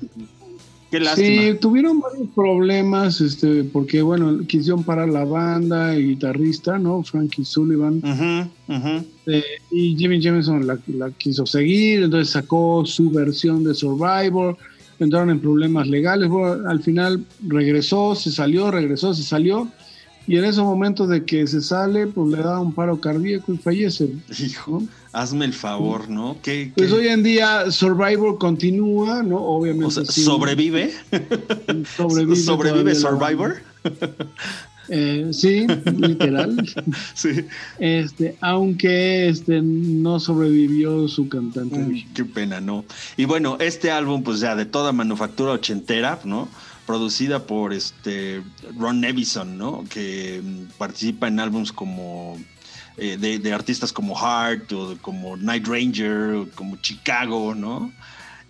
[0.91, 1.43] Qué lástima.
[1.43, 7.03] Sí, tuvieron varios problemas, este, porque bueno, quisieron parar la banda, el guitarrista, ¿no?
[7.05, 9.05] Frankie Sullivan, ujú.
[9.27, 14.57] eh, y Jimmy Jameson la, la quiso seguir, entonces sacó su versión de Survivor,
[14.99, 19.69] entraron en problemas legales, bueno, al final regresó, se salió, regresó, se salió,
[20.27, 23.59] y en esos momentos de que se sale, pues le da un paro cardíaco y
[23.59, 24.13] fallece.
[24.39, 24.89] Hijo, ¿no?
[25.13, 26.37] Hazme el favor, ¿no?
[26.43, 29.37] ¿Qué, Pues qué- hoy en día Survivor continúa, ¿no?
[29.39, 29.87] Obviamente.
[29.87, 30.93] o sea, sí, ¿Sobrevive?
[31.97, 33.57] sobrevive, ¿Sobrevive Survivor?
[34.93, 35.69] Eh, sí,
[35.99, 36.57] literal.
[37.15, 37.45] Sí.
[37.79, 41.79] Este, aunque este no sobrevivió su cantante.
[41.79, 42.13] Mm.
[42.13, 42.85] Qué pena, ¿no?
[43.17, 46.49] Y bueno, este álbum, pues ya de toda manufactura ochentera, ¿no?
[46.87, 48.43] Producida por este
[48.77, 49.85] Ron Nevison, ¿no?
[49.89, 52.37] Que mm, participa en álbums como
[53.01, 57.91] eh, de, de artistas como Heart o como Night Ranger o como Chicago, ¿no?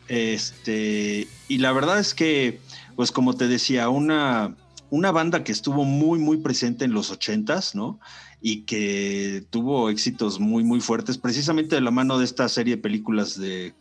[0.09, 2.61] Este, y la verdad es que,
[2.97, 4.55] pues como te decía, una,
[4.91, 8.01] una banda que estuvo muy, muy presente en los ochentas, ¿no?
[8.43, 12.83] Y que tuvo éxitos muy, muy fuertes, precisamente de la mano de esta serie de
[12.83, 13.73] películas de,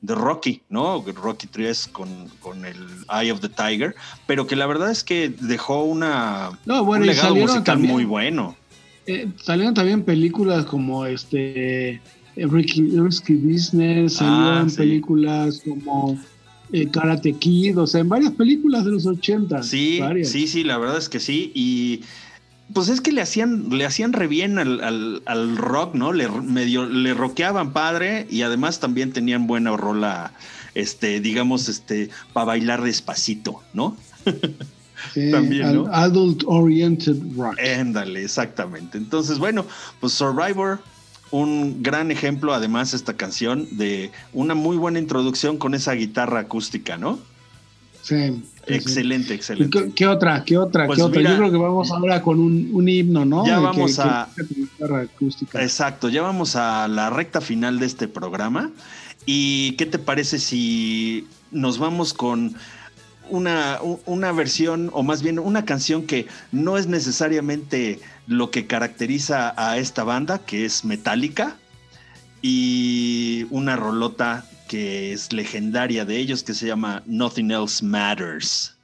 [0.00, 1.02] de Rocky, ¿no?
[1.14, 2.76] Rocky 3 con, con el
[3.10, 3.94] Eye of the Tiger,
[4.26, 8.04] pero que la verdad es que dejó una, No, bueno, un legado musical también- muy
[8.04, 8.56] bueno.
[9.06, 12.00] Eh, salieron también películas como este
[12.36, 14.76] Ricky, Risky Business, salieron Ah, sí.
[14.76, 16.18] películas como
[16.72, 19.62] eh, Karate Kid, o sea, en varias películas de los 80.
[19.62, 20.28] Sí, varias.
[20.30, 21.52] sí, sí, la verdad es que sí.
[21.54, 22.00] Y
[22.74, 26.12] pues es que le hacían, le hacían re bien al, al- al rock, ¿no?
[26.12, 30.32] Le medio, le rockeaban padre y además también tenían buena rola,
[30.74, 33.96] este, digamos, este, para bailar despacito, ¿no?
[35.14, 35.86] Sí, también, ¿no?
[35.92, 37.56] Adult Oriented Rock.
[37.58, 38.98] Éndale, exactamente.
[38.98, 39.64] Entonces, bueno,
[40.00, 40.80] pues Survivor,
[41.30, 46.96] un gran ejemplo, además, esta canción de una muy buena introducción con esa guitarra acústica,
[46.96, 47.18] ¿no?
[48.02, 48.42] Sí.
[48.68, 49.78] Excelente, ¿Y excelente.
[49.86, 50.44] ¿Qué, qué otra?
[50.44, 50.86] ¿Qué otra?
[50.86, 51.18] Pues ¿Qué otra?
[51.18, 53.44] mira- Yo creo que vamos ahora con un, un himno, ¿no?
[53.46, 54.28] Ya que- vamos que a-
[55.02, 55.62] acústica.
[55.62, 58.70] Exacto, ya vamos a la recta final de este programa.
[59.24, 62.54] ¿Y qué te parece si nos vamos con
[63.28, 69.54] una, una versión, o más bien una canción que no es necesariamente lo que caracteriza
[69.56, 71.56] a esta banda, que es Metallica,
[72.42, 78.75] y una rolota que es legendaria de ellos, que se llama Nothing Else Matters.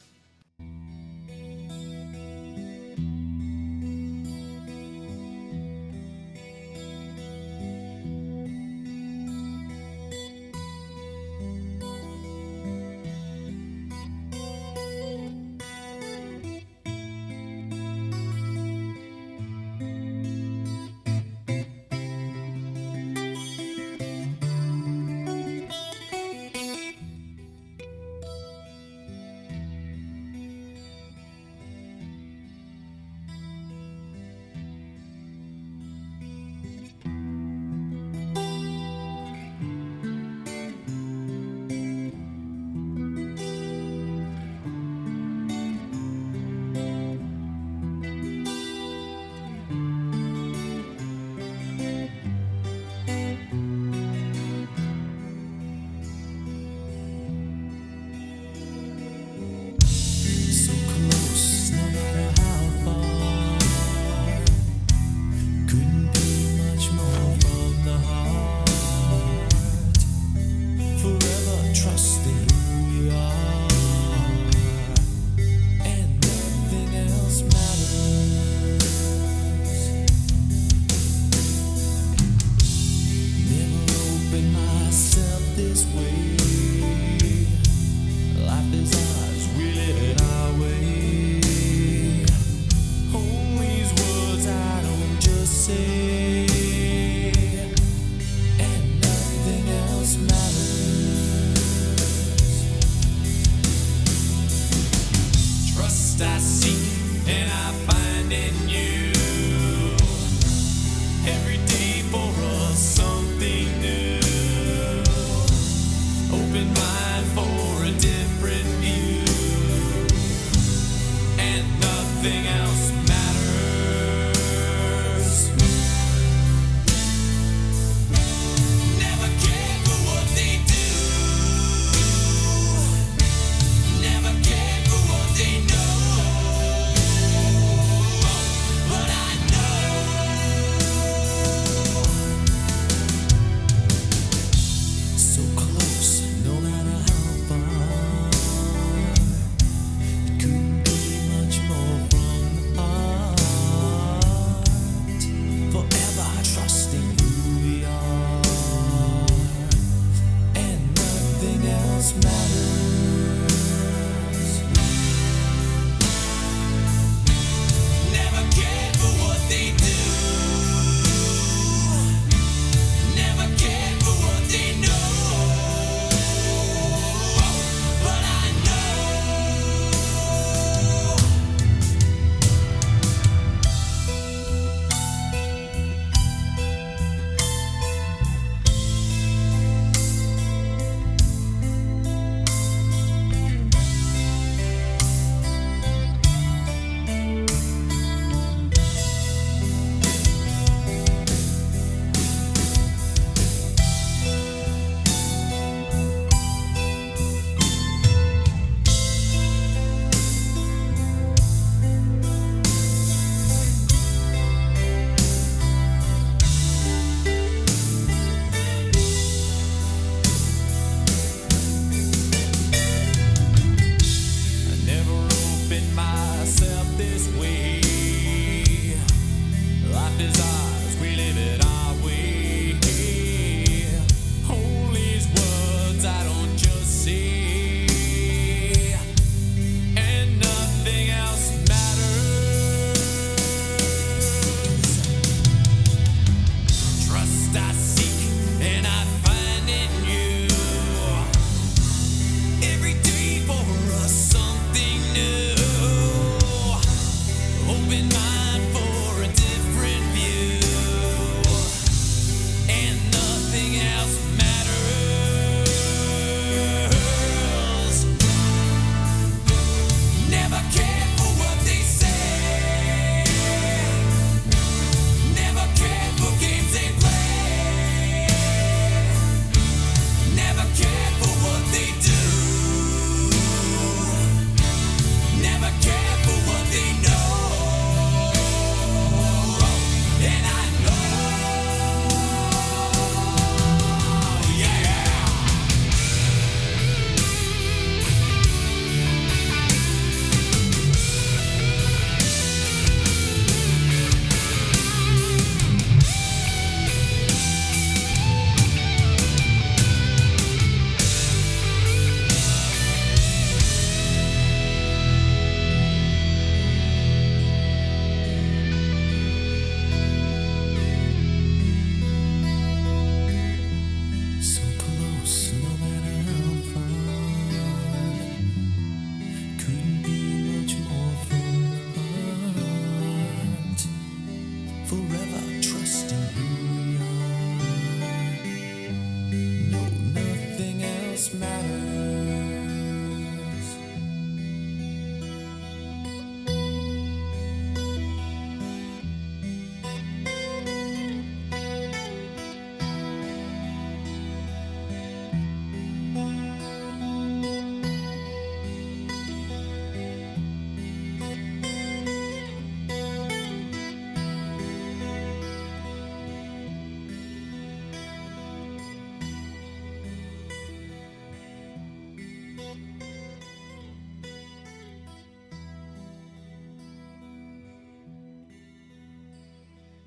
[341.23, 341.91] this matter.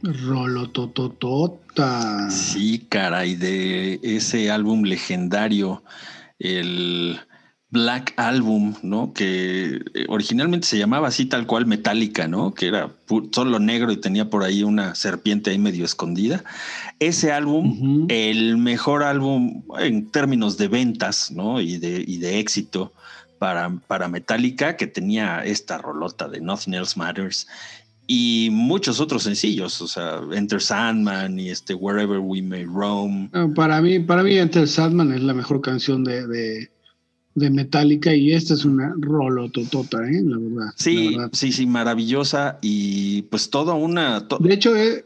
[0.05, 2.29] Rolotototota.
[2.29, 5.83] Sí, caray, de ese álbum legendario,
[6.39, 7.19] el
[7.75, 9.13] Black Album, ¿no?
[9.13, 12.53] Que eh, originalmente se llamaba así tal cual Metallica, ¿no?
[12.53, 12.91] Que era
[13.31, 16.43] solo negro y tenía por ahí una serpiente ahí medio escondida.
[16.99, 21.59] Ese álbum, el mejor álbum en términos de ventas, ¿no?
[21.59, 22.93] Y de, y de éxito
[23.39, 27.47] para, para Metallica, que tenía esta rolota de Nothing Else Matters
[28.07, 33.29] y muchos otros sencillos, o sea, Enter Sandman y este Wherever We May Roam.
[33.33, 36.69] No, para mí, para mí Enter Sandman es la mejor canción de, de,
[37.33, 40.21] de Metallica y esta es una rolototota, ¿eh?
[40.23, 40.73] la verdad.
[40.75, 41.29] Sí, la verdad.
[41.33, 44.27] sí, sí, maravillosa y pues toda una...
[44.27, 45.03] to- De hecho, eh,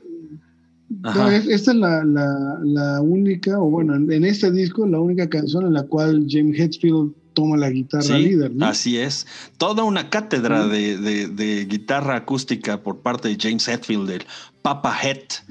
[1.02, 5.66] no, esta es la, la, la única, o bueno, en este disco, la única canción
[5.68, 8.66] en la cual James Hetfield toma la guitarra Sí, líder, ¿no?
[8.66, 9.26] así es.
[9.58, 14.26] Toda una cátedra de, de- de guitarra acústica por parte de James Hetfield, del
[14.62, 15.44] Papa Het.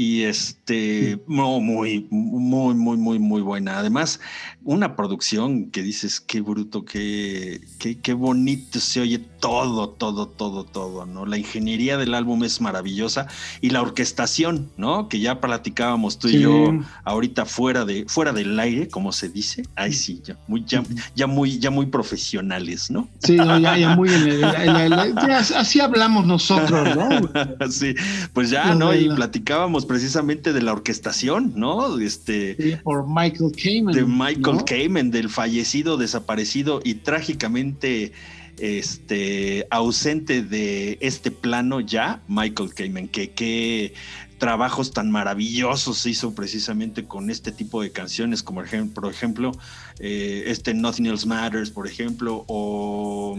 [0.00, 3.78] Y este, no, muy, muy, muy, muy, muy buena.
[3.80, 4.20] Además,
[4.62, 10.62] una producción que dices, qué bruto, qué, qué, qué bonito se oye todo, todo, todo,
[10.62, 11.26] todo, ¿no?
[11.26, 13.26] La ingeniería del álbum es maravillosa
[13.60, 15.08] y la orquestación, ¿no?
[15.08, 19.64] Que ya platicábamos tú y yo ahorita fuera de fuera del aire, como se dice.
[19.74, 20.84] Ay, sí, ya muy ya,
[21.16, 23.08] ya muy ya muy profesionales, ¿no?
[23.24, 27.08] Sí, no, ya, ya muy en el- en el- ya así hablamos nosotros, ¿no?
[27.70, 27.96] sí,
[28.32, 28.94] pues ya, No.
[28.94, 31.98] Y la- platicábamos precisamente de la orquestación, ¿no?
[31.98, 33.94] Este Sí, por Michael Kamen.
[33.96, 34.64] de Michael ¿no?
[34.64, 38.12] Kamen, del fallecido, desaparecido y trágicamente
[38.58, 43.94] este ausente de este plano ya, Michael Kamen, que qué
[44.38, 48.62] trabajos tan maravillosos hizo precisamente con este tipo de canciones, como
[48.94, 49.52] por ejemplo,
[49.98, 53.36] eh, este Nothing Else Matters, por ejemplo, o,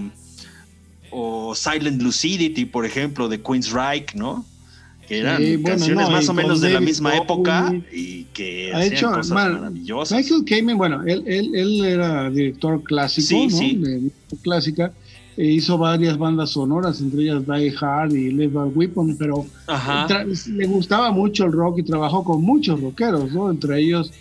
[1.11, 4.45] o Silent Lucidity, por ejemplo, de Queen's Reich, ¿no?
[5.09, 7.23] Que eran Sí, bueno, canciones no, más o menos de la misma Bowie.
[7.23, 10.17] época y que Ha hecho, cosas maravillosas.
[10.17, 13.57] Michael Kamen, bueno, él, él, él era director clásico, Sí, ¿no?
[13.57, 13.75] sí.
[13.75, 14.11] De
[14.43, 14.93] clásica.
[15.35, 19.45] E hizo varias bandas sonoras, entre ellas Die Hard y Lethal Weapon, pero
[20.47, 23.49] le gustaba mucho el rock y trabajó con muchos rockeros, ¿no?
[23.49, 24.11] Entre ellos,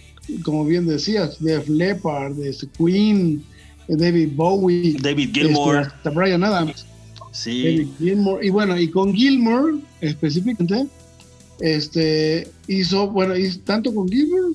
[0.44, 3.42] como bien decías, Def Leppard, este, Queen,
[3.88, 5.76] David Bowie, David Gilmour.
[5.80, 6.86] este, hasta Brian Adams.
[7.42, 7.88] Sí.
[8.00, 10.86] Y bueno, y con Gilmour específicamente,
[11.60, 14.52] este, hizo, bueno, hizo- tanto con Gilmour,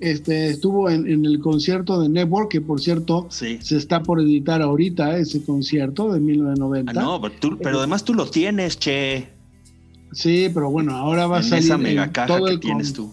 [0.00, 3.58] este, estuvo en, en el concierto de Network, que por cierto Sí.
[3.62, 6.92] se está por editar ahorita ese concierto de Ah, 1990.
[6.92, 9.28] no, pero, tú- pero además tú lo tienes, che.
[10.12, 12.60] Sí, pero bueno, ahora va a en salir esa en mega caja todo que el
[12.60, 13.10] tienes tú.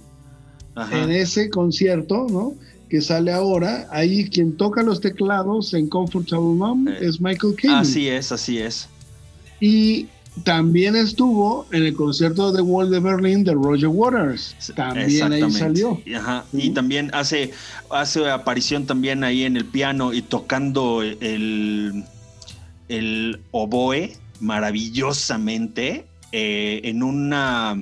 [0.78, 1.04] Ajá.
[1.04, 2.54] en ese concierto, ¿no?
[2.90, 7.78] Que sale ahora, ahí quien toca los teclados en Comfortable Mom Eh, es Michael Kamen.
[7.78, 8.90] Así es, así es.
[9.60, 10.08] Y
[10.44, 14.56] también estuvo en el concierto de Wall de Berlin de Roger Waters.
[14.76, 16.02] También ahí salió.
[16.06, 16.62] Y, ajá, Ujú.
[16.66, 17.52] y también hace,
[17.90, 22.04] hace aparición también ahí en el piano y tocando el,
[22.90, 27.82] el oboe maravillosamente eh, en una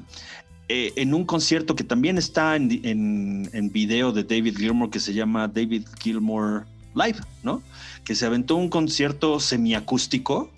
[0.69, 4.99] eh, en un concierto que también está en, en, en video de David Gilmour que
[4.99, 7.63] se llama David Gilmour Live, ¿no?
[8.05, 10.51] Que se aventó un concierto semiacústico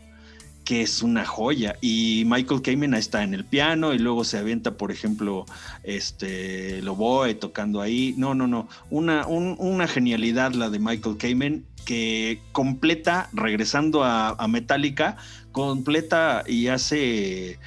[0.65, 1.77] que es una joya.
[1.79, 5.45] Y Michael Kamen está en el piano y luego se avienta, por ejemplo,
[5.83, 8.13] este Loboe tocando ahí.
[8.17, 8.67] No, no, no.
[8.89, 15.17] Una, un- una genialidad la de Michael Kamen que completa, regresando a, a Metallica,
[15.51, 17.59] completa y hace,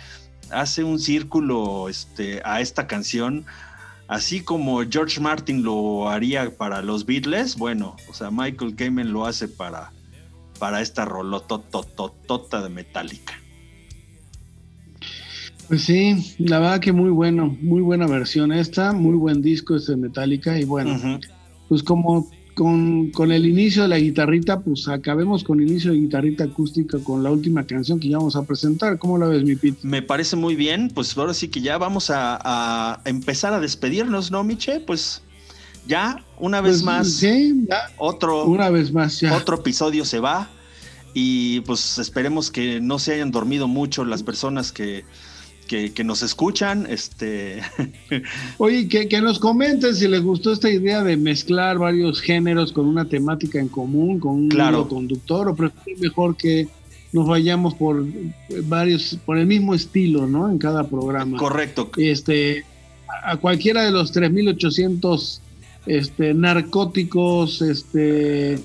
[0.50, 3.46] hace un círculo este, a esta canción.
[4.08, 9.26] Así como George Martin lo haría para los Beatles, bueno, o sea, Michael Kamen lo
[9.26, 9.92] hace para,
[10.59, 13.35] para esta rolotototota de Metallica.
[15.68, 19.93] Pues sí, la verdad que muy bueno, muy buena versión esta, muy buen disco este
[19.93, 21.20] de Metallica y bueno,
[21.68, 25.98] pues como con, con el inicio de la guitarrita, pues acabemos con el inicio de
[25.98, 28.98] guitarrita acústica con la última canción que ya vamos a presentar.
[28.98, 29.86] ¿Cómo la ves, mi Pete?
[29.86, 34.30] Me parece muy bien, pues ahora sí que ya vamos a, a empezar a despedirnos,
[34.30, 34.80] ¿no, Miche?
[34.80, 35.22] Pues
[35.89, 39.35] ya, una vez Pues, más, Sí, ya, otro, una vez más ya.
[39.36, 40.48] otro episodio se va
[41.15, 45.05] y pues esperemos que no se hayan dormido mucho las personas que,
[45.66, 46.86] que, que nos escuchan.
[46.89, 47.60] Este,
[48.59, 52.86] Oye, que, que nos comenten si les gustó esta idea de mezclar varios géneros con
[52.86, 54.78] una temática en común, con un Claro.
[54.81, 56.69] hilo conductor, o prefieren mejor que
[57.12, 58.05] nos vayamos por
[58.65, 60.48] varios, por el mismo estilo, ¿no?
[60.51, 61.39] En cada programa.
[61.39, 61.90] correcto.
[61.97, 62.65] Este,
[63.24, 65.40] a cualquiera de los 3.800
[65.86, 68.59] este, narcóticos, este,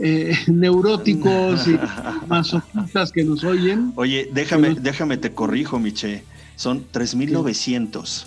[0.00, 1.78] eh, neuróticos y
[2.28, 3.92] masoquistas que nos oyen.
[3.96, 6.24] Oye, déjame, déjame te corrijo, Miche.
[6.56, 8.26] Son 3.900.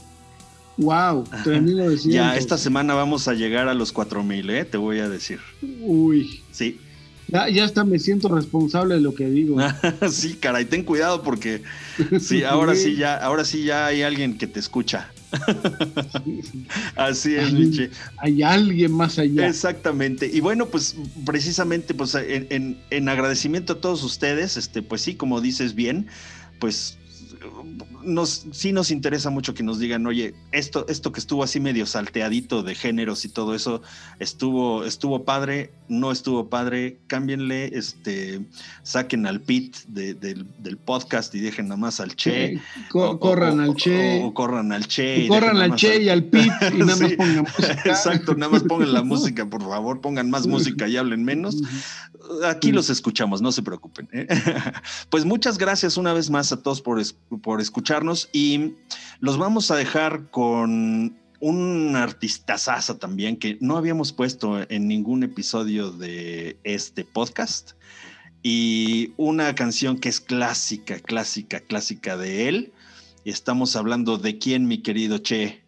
[0.77, 2.09] Wow, 3.900.
[2.09, 4.65] Ya, esta semana vamos a llegar a los 4.000, ¿eh?
[4.65, 5.39] Te voy a decir.
[5.81, 6.41] Uy.
[6.51, 6.79] Sí.
[7.27, 9.57] Ya, ya hasta me siento responsable de lo que digo.
[10.09, 11.61] sí, caray, ten cuidado porque
[12.19, 15.11] sí, ahora sí ya, ahora sí ya hay alguien que te escucha.
[16.95, 17.91] Así es, Hay- Miche.
[18.17, 19.47] Hay alguien más allá.
[19.47, 20.29] Exactamente.
[20.31, 20.95] Y bueno, pues
[21.25, 26.07] precisamente pues en, en- en agradecimiento a todos ustedes, este, pues sí, como dices bien,
[26.59, 26.97] pues
[28.03, 31.85] nos, sí nos interesa mucho que nos digan, oye, esto, esto que estuvo así medio
[31.87, 33.81] salteadito de géneros y todo eso,
[34.19, 38.39] estuvo, estuvo padre, no estuvo padre, cámbienle, este,
[38.83, 42.59] saquen al Pit de- del, del podcast y dejen nada más al Che.
[42.93, 44.21] O- corran o- al o- Che.
[44.23, 45.25] O, corran al Che.
[45.25, 47.81] y corran al Che y al Pit y nada más pongan música.
[47.85, 51.57] Exacto, nada más pongan la música, por favor, pongan más música y hablen menos.
[52.45, 54.07] Aquí los escuchamos, no se preocupen.
[54.13, 54.27] ¿eh?
[55.09, 57.01] Pues muchas gracias una vez más a todos por,
[57.41, 58.73] por escucharnos y
[59.19, 65.91] los vamos a dejar con un artistazaza también que no habíamos puesto en ningún episodio
[65.91, 67.71] de este podcast
[68.43, 72.73] y una canción que es clásica, clásica, clásica de él.
[73.23, 75.61] Y estamos hablando de quién, mi querido Che.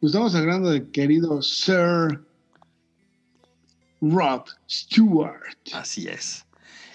[0.00, 2.20] Pues estamos hablando de querido Sir
[4.00, 5.56] Rod Stewart.
[5.72, 6.44] Así es.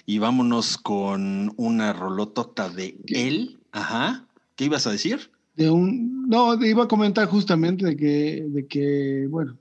[0.06, 3.58] Y vámonos con una rolotota de él.
[3.72, 4.26] Ajá.
[4.56, 5.30] ¿Qué ibas a decir?
[5.60, 9.58] De un, no, te iba a comentar justamente de que, de que bueno,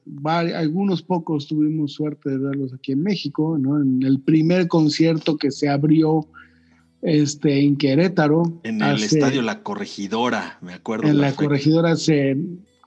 [0.56, 3.82] algunos pocos tuvimos suerte de verlos aquí en México, ¿no?
[3.82, 6.26] En el primer concierto que se abrió
[7.02, 8.62] este, en Querétaro.
[8.64, 11.10] En el hace- estadio La Corregidora, me acuerdo.
[11.10, 12.38] En la corregidora hace,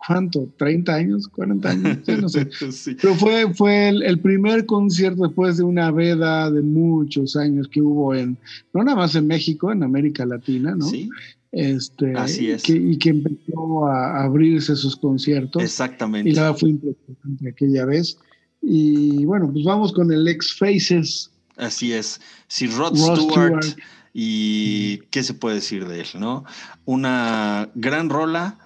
[0.06, 0.48] ¿cuánto?
[0.59, 1.30] ¿30 años?
[1.30, 1.98] ¿40 años?
[2.06, 2.48] Ya no sé.
[2.70, 2.97] Sí.
[2.98, 7.82] Pero fue, fue el, el primer concierto después de una veda de muchos años que
[7.82, 8.39] hubo en,
[8.72, 10.86] no nada más en México, en América Latina, ¿no?
[10.86, 11.10] Sí,
[11.53, 12.62] Este, Así es.
[12.62, 15.62] que- y que empezó a abrirse sus conciertos.
[15.62, 16.31] exactamente.
[16.31, 18.16] Y la fue impresionante aquella vez.
[18.62, 21.31] Y bueno, pues vamos con el ex Faces.
[21.57, 22.20] Así es.
[22.49, 23.79] Si Rod, Rod Stewart, Stewart.
[24.15, 26.45] y qué se puede decir de él, ¿no?
[26.87, 28.59] Una gran rola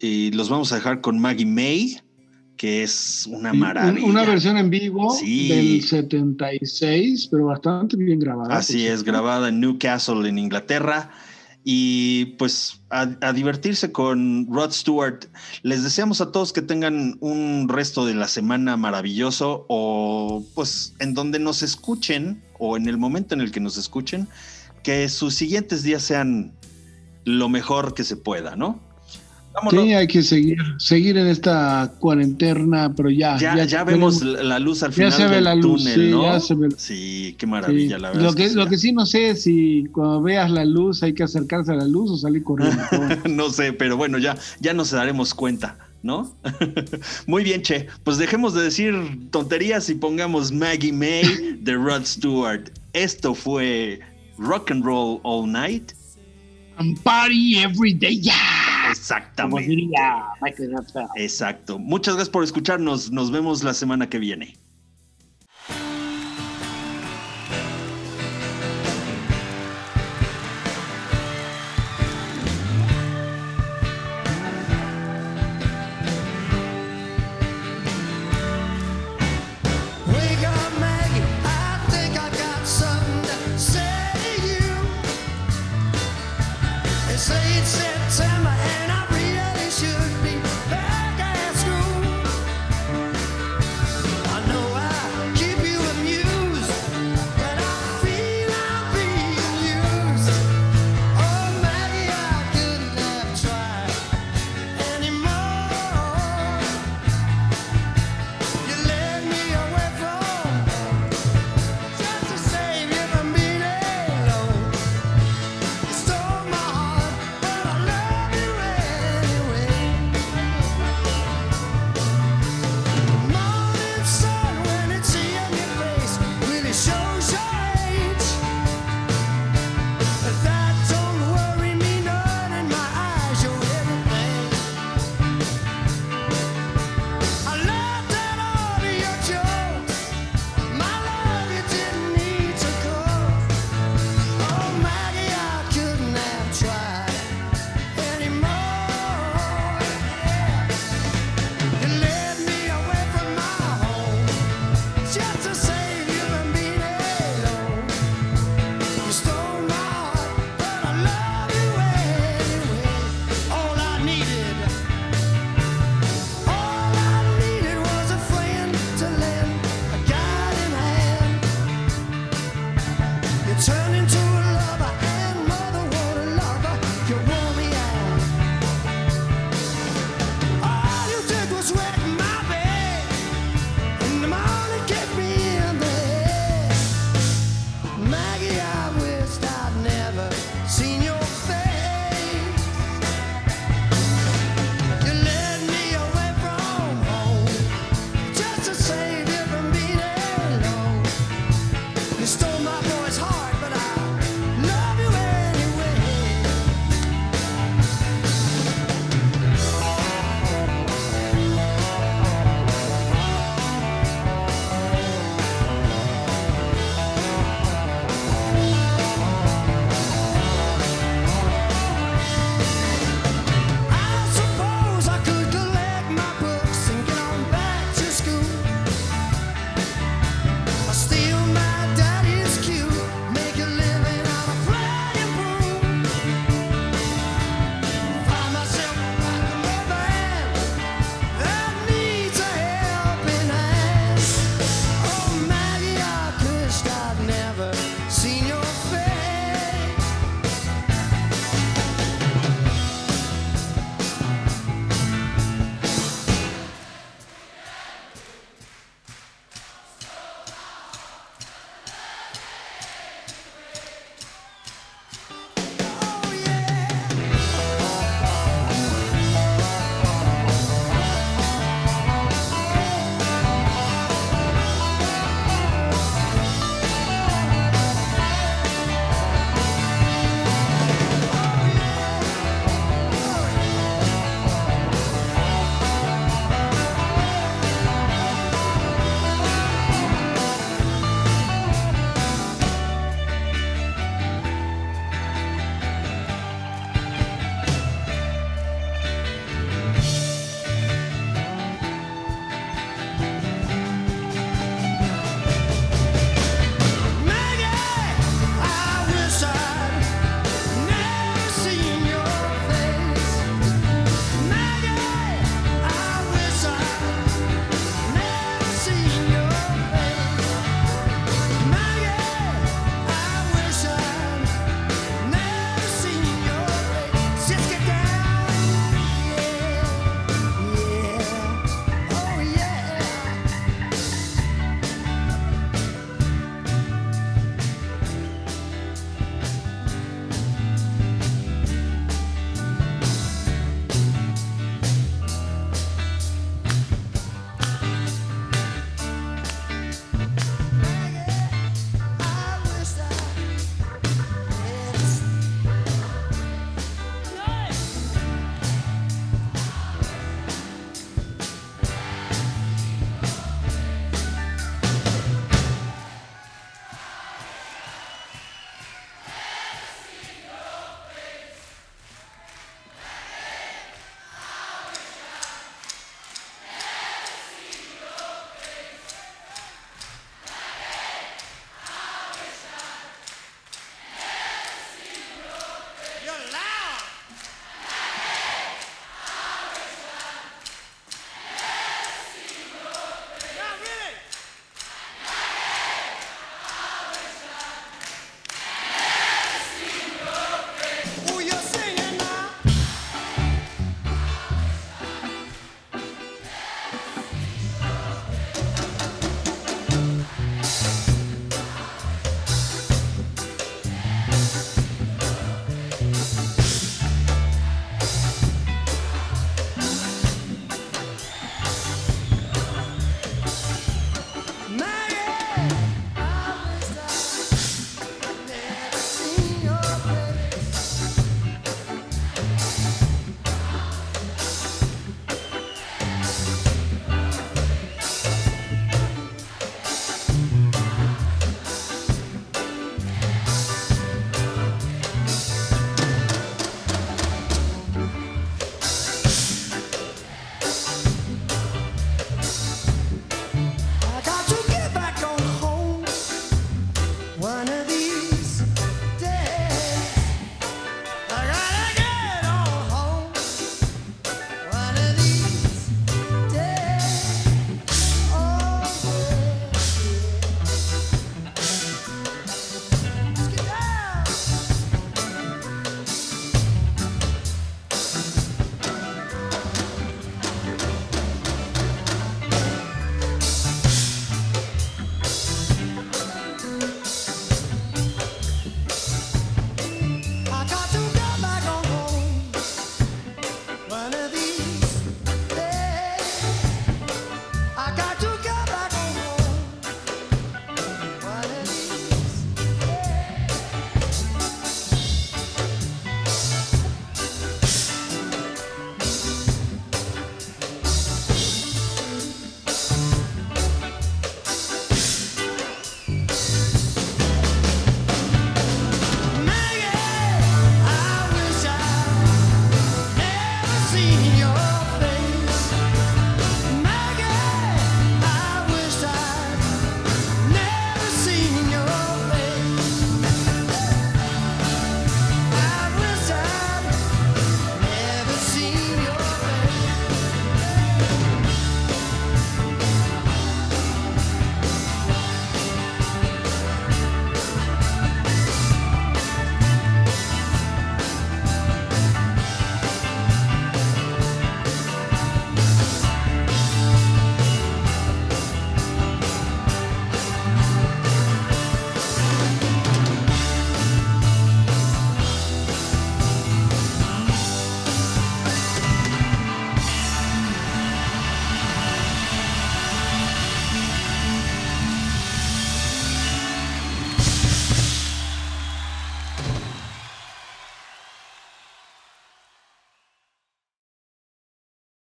[0.00, 1.98] y los vamos a dejar con Maggie May,
[2.56, 4.04] que es una maravilla.
[4.04, 5.48] un- Una versión en vivo Sí.
[5.48, 8.56] del 76, pero bastante bien grabada.
[8.56, 11.10] Así es, grabada en Newcastle, en Inglaterra.
[11.64, 15.26] Y pues a, divertirse con Rod Stewart.
[15.62, 21.14] Les deseamos a todos que tengan un resto de la semana maravilloso o pues en
[21.14, 24.28] donde nos escuchen o en el momento en el que nos escuchen,
[24.82, 26.52] que sus siguientes días sean
[27.24, 28.80] lo mejor que se pueda, ¿no?
[29.54, 29.84] Vámonos.
[29.84, 33.36] Sí, hay que seguir, seguir en esta cuarentena, pero ya.
[33.38, 36.10] ya, ya, vemos la luz al ya final se ve del la luz, túnel, sí,
[36.10, 36.22] ¿no?
[36.22, 37.50] ya se ve la- Sí, qué sí.
[37.50, 38.22] maravilla, la verdad.
[38.22, 38.54] Lo es que, sí.
[38.54, 41.74] lo que sí no sé es si cuando veas la luz hay que acercarse a
[41.74, 42.82] la luz o salir corriendo.
[43.28, 46.34] no sé, pero bueno, ya, ya nos daremos cuenta, ¿no?
[47.26, 47.88] Muy bien, Che.
[48.04, 48.94] Pues dejemos de decir
[49.30, 52.70] tonterías y pongamos Maggie May de Rod Stewart.
[52.94, 54.00] Esto fue
[54.38, 55.92] Rock and Roll All Night.
[56.78, 58.32] And party every day, yeah.
[58.82, 59.70] Como Exactamente.
[59.70, 60.74] diría Michael.
[61.16, 61.78] Exacto.
[61.78, 63.10] Muchas gracias por escucharnos.
[63.10, 64.61] Nos vemos la semana que viene.